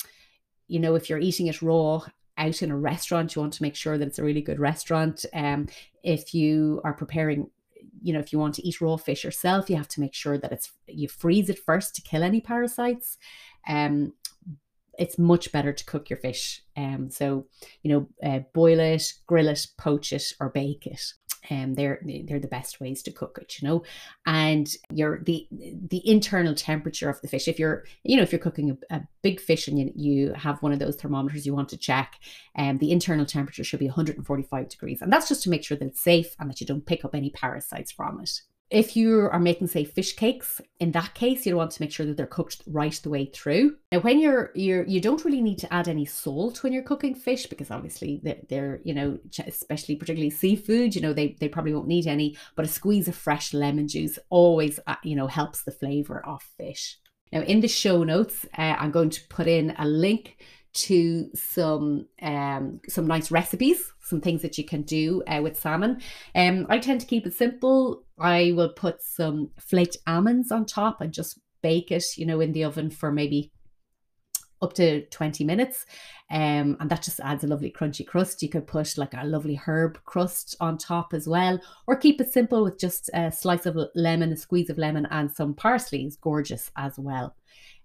you 0.68 0.80
know, 0.80 0.96
if 0.96 1.10
you're 1.10 1.20
eating 1.20 1.48
it 1.48 1.62
raw 1.62 2.02
out 2.38 2.62
in 2.62 2.72
a 2.72 2.78
restaurant, 2.78 3.36
you 3.36 3.42
want 3.42 3.54
to 3.54 3.64
make 3.64 3.76
sure 3.76 3.98
that 3.98 4.08
it's 4.08 4.20
a 4.20 4.24
really 4.24 4.42
good 4.42 4.60
restaurant. 4.60 5.26
Um, 5.34 5.68
if 6.04 6.34
you 6.34 6.82
are 6.84 6.94
preparing, 6.94 7.50
you 8.02 8.14
know, 8.14 8.20
if 8.20 8.34
you 8.34 8.40
want 8.40 8.56
to 8.56 8.68
eat 8.68 8.82
raw 8.82 8.98
fish 8.98 9.24
yourself, 9.24 9.70
you 9.70 9.76
have 9.76 9.88
to 9.90 10.02
make 10.02 10.14
sure 10.14 10.38
that 10.38 10.52
it's 10.52 10.72
you 10.88 11.08
freeze 11.08 11.50
it 11.50 11.60
first 11.60 11.96
to 11.96 12.02
kill 12.02 12.24
any 12.24 12.42
parasites. 12.42 13.18
Um, 13.68 14.14
it's 15.00 15.18
much 15.18 15.52
better 15.52 15.74
to 15.74 15.86
cook 15.86 16.10
your 16.10 16.18
fish. 16.18 16.62
Um, 16.78 17.10
so 17.10 17.46
you 17.82 17.92
know, 17.92 18.08
uh, 18.28 18.40
boil 18.54 18.80
it, 18.80 19.04
grill 19.28 19.48
it, 19.48 19.68
poach 19.78 20.14
it, 20.14 20.34
or 20.40 20.50
bake 20.50 20.86
it 20.88 21.02
um, 21.50 21.74
they're 21.74 22.02
they're 22.26 22.40
the 22.40 22.48
best 22.48 22.80
ways 22.80 23.02
to 23.04 23.12
cook 23.12 23.38
it, 23.42 23.62
you 23.62 23.68
know. 23.68 23.84
And 24.26 24.74
your 24.92 25.20
the 25.24 25.48
the 25.52 26.08
internal 26.08 26.56
temperature 26.56 27.10
of 27.10 27.22
the 27.22 27.28
fish. 27.28 27.48
If 27.48 27.60
you're 27.60 27.86
you 28.04 28.16
know 28.18 28.24
if 28.24 28.32
you're 28.32 28.40
cooking 28.40 28.78
a, 28.90 28.96
a 28.96 29.08
big 29.22 29.40
fish 29.40 29.68
and 29.68 29.80
you, 29.80 29.92
you 29.96 30.34
have 30.34 30.62
one 30.62 30.74
of 30.74 30.80
those 30.80 30.96
thermometers 30.96 31.46
you 31.46 31.54
want 31.54 31.70
to 31.70 31.78
check, 31.78 32.20
um, 32.58 32.78
the 32.78 32.92
internal 32.92 33.26
temperature 33.26 33.64
should 33.64 33.80
be 33.80 33.88
145 33.88 34.70
degrees, 34.70 35.02
and 35.02 35.12
that's 35.12 35.30
just 35.30 35.44
to 35.44 35.50
make 35.50 35.64
sure 35.64 35.78
that 35.78 35.88
it's 35.88 36.02
safe 36.02 36.36
and 36.40 36.50
that 36.50 36.62
you 36.62 36.68
don't 36.68 36.86
pick 36.86 37.04
up 37.04 37.16
any 37.16 37.30
parasites 37.30 37.92
from 37.92 38.22
it. 38.22 38.42
If 38.74 38.96
you 38.96 39.30
are 39.32 39.40
making, 39.40 39.68
say, 39.68 39.86
fish 39.86 40.16
cakes, 40.16 40.60
in 40.80 40.94
that 40.94 41.14
case, 41.14 41.46
you 41.46 41.56
want 41.56 41.70
to 41.72 41.82
make 41.82 41.92
sure 41.92 42.08
that 42.08 42.18
they're 42.18 42.26
cooked 42.26 42.64
right 42.66 43.00
the 43.04 43.12
way 43.12 43.28
through. 43.28 43.76
Now, 43.92 44.00
when 44.00 44.20
you're 44.20 44.52
you're 44.56 44.84
you 44.86 45.00
don't 45.00 45.24
really 45.24 45.44
need 45.44 45.60
to 45.60 45.72
add 45.72 45.88
any 45.88 46.06
salt 46.06 46.64
when 46.64 46.74
you're 46.74 46.82
cooking 46.82 47.14
fish 47.14 47.46
because 47.46 47.70
obviously 47.70 48.20
they're, 48.24 48.42
they're 48.50 48.82
you 48.84 48.96
know 48.96 49.20
especially 49.46 49.96
particularly 49.96 50.32
seafood, 50.32 50.96
you 50.96 51.02
know 51.02 51.14
they 51.14 51.38
they 51.40 51.48
probably 51.48 51.76
won't 51.76 51.88
need 51.88 52.08
any. 52.08 52.36
But 52.56 52.66
a 52.66 52.68
squeeze 52.68 53.08
of 53.08 53.16
fresh 53.16 53.54
lemon 53.54 53.88
juice 53.88 54.18
always 54.32 54.80
uh, 54.88 54.96
you 55.04 55.16
know 55.16 55.28
helps 55.28 55.62
the 55.62 55.72
flavor 55.72 56.26
of 56.26 56.42
fish. 56.58 56.98
Now, 57.32 57.42
in 57.42 57.62
the 57.62 57.68
show 57.68 58.04
notes, 58.04 58.46
uh, 58.58 58.76
I'm 58.80 58.92
going 58.92 59.12
to 59.12 59.28
put 59.28 59.48
in 59.48 59.76
a 59.78 59.86
link 59.86 60.38
to 60.74 61.30
some 61.36 62.08
um, 62.22 62.80
some 62.88 63.08
nice 63.08 63.32
recipes, 63.32 63.92
some 64.02 64.22
things 64.22 64.42
that 64.42 64.58
you 64.58 64.66
can 64.66 64.82
do 64.82 65.24
uh, 65.28 65.42
with 65.42 65.60
salmon. 65.60 66.02
Um, 66.36 66.66
I 66.70 66.80
tend 66.80 67.02
to 67.02 67.08
keep 67.08 67.28
it 67.28 67.34
simple. 67.34 68.04
I 68.20 68.54
will 68.56 68.70
put 68.70 69.02
some 69.02 69.52
flaked 69.60 69.98
almonds 70.08 70.52
on 70.52 70.66
top 70.66 71.02
and 71.02 71.14
just 71.14 71.40
bake 71.62 71.92
it, 71.92 72.18
you 72.18 72.26
know, 72.26 72.40
in 72.40 72.54
the 72.54 72.64
oven 72.64 72.90
for 72.90 73.12
maybe 73.12 73.52
up 74.64 74.74
to 74.74 75.06
20 75.08 75.44
minutes. 75.44 75.86
Um, 76.32 76.78
and 76.80 76.90
that 76.90 77.04
just 77.04 77.20
adds 77.20 77.44
a 77.44 77.48
lovely 77.48 77.72
crunchy 77.72 78.08
crust. 78.08 78.42
You 78.42 78.50
could 78.50 78.66
put 78.66 78.98
like 78.98 79.14
a 79.14 79.26
lovely 79.26 79.60
herb 79.64 80.00
crust 80.06 80.56
on 80.60 80.78
top 80.78 81.14
as 81.14 81.28
well, 81.28 81.60
or 81.86 81.96
keep 81.96 82.20
it 82.20 82.32
simple 82.32 82.64
with 82.64 82.80
just 82.80 83.10
a 83.14 83.32
slice 83.32 83.66
of 83.66 83.78
lemon, 83.94 84.32
a 84.32 84.38
squeeze 84.38 84.70
of 84.70 84.78
lemon, 84.78 85.06
and 85.12 85.32
some 85.32 85.54
parsley 85.54 86.06
is 86.06 86.16
gorgeous 86.16 86.72
as 86.76 86.98
well. 86.98 87.36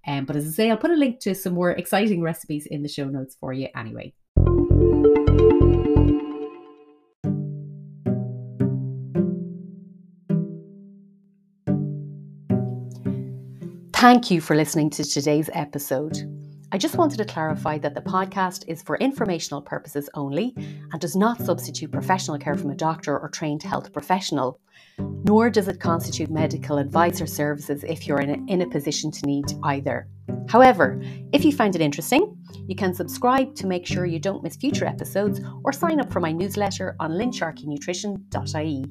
Um, 0.07 0.25
but 0.25 0.37
as 0.37 0.47
I 0.47 0.51
say, 0.51 0.71
I'll 0.71 0.77
put 0.77 0.91
a 0.91 0.95
link 0.95 1.21
to 1.21 1.35
some 1.35 1.55
more 1.55 1.71
exciting 1.73 2.23
recipes 2.23 2.67
in 2.67 2.83
the 2.83 2.89
show 2.89 3.07
notes 3.07 3.37
for 3.39 3.53
you 3.53 3.69
anyway. 3.77 4.15
Thank 13.99 14.31
you 14.31 14.41
for 14.41 14.55
listening 14.55 14.91
to 14.91 15.03
today's 15.03 15.51
episode. 15.55 16.17
I 16.71 16.79
just 16.79 16.97
wanted 16.97 17.17
to 17.17 17.25
clarify 17.25 17.79
that 17.79 17.95
the 17.95 18.01
podcast 18.01 18.65
is 18.69 18.81
for 18.81 18.97
informational 18.99 19.61
purposes 19.61 20.09
only 20.15 20.55
and 20.93 21.01
does 21.01 21.17
not 21.17 21.41
substitute 21.41 21.91
professional 21.91 22.39
care 22.39 22.55
from 22.55 22.71
a 22.71 22.77
doctor 22.77 23.19
or 23.19 23.29
trained 23.29 23.63
health 23.65 23.93
professional 23.93 24.61
nor 25.25 25.51
does 25.51 25.69
it 25.69 25.81
constitute 25.81 26.31
medical 26.31 26.79
advice 26.79 27.21
or 27.21 27.27
services 27.27 27.85
if 27.85 28.07
you're 28.07 28.21
in 28.21 28.31
a, 28.31 28.53
in 28.53 28.63
a 28.63 28.69
position 28.69 29.11
to 29.11 29.27
need 29.27 29.47
either. 29.65 30.09
However, 30.49 31.01
if 31.33 31.45
you 31.45 31.53
find 31.53 31.75
it 31.75 31.81
interesting, 31.81 32.37
you 32.67 32.75
can 32.75 32.95
subscribe 32.95 33.55
to 33.57 33.67
make 33.67 33.87
sure 33.87 34.07
you 34.07 34.19
don't 34.19 34.43
miss 34.43 34.57
future 34.57 34.87
episodes 34.87 35.41
or 35.65 35.73
sign 35.73 36.01
up 36.01 36.13
for 36.13 36.21
my 36.21 36.33
newsletter 36.33 36.97
on 37.01 37.13
lynsharkeynutrition.ie. 37.13 38.85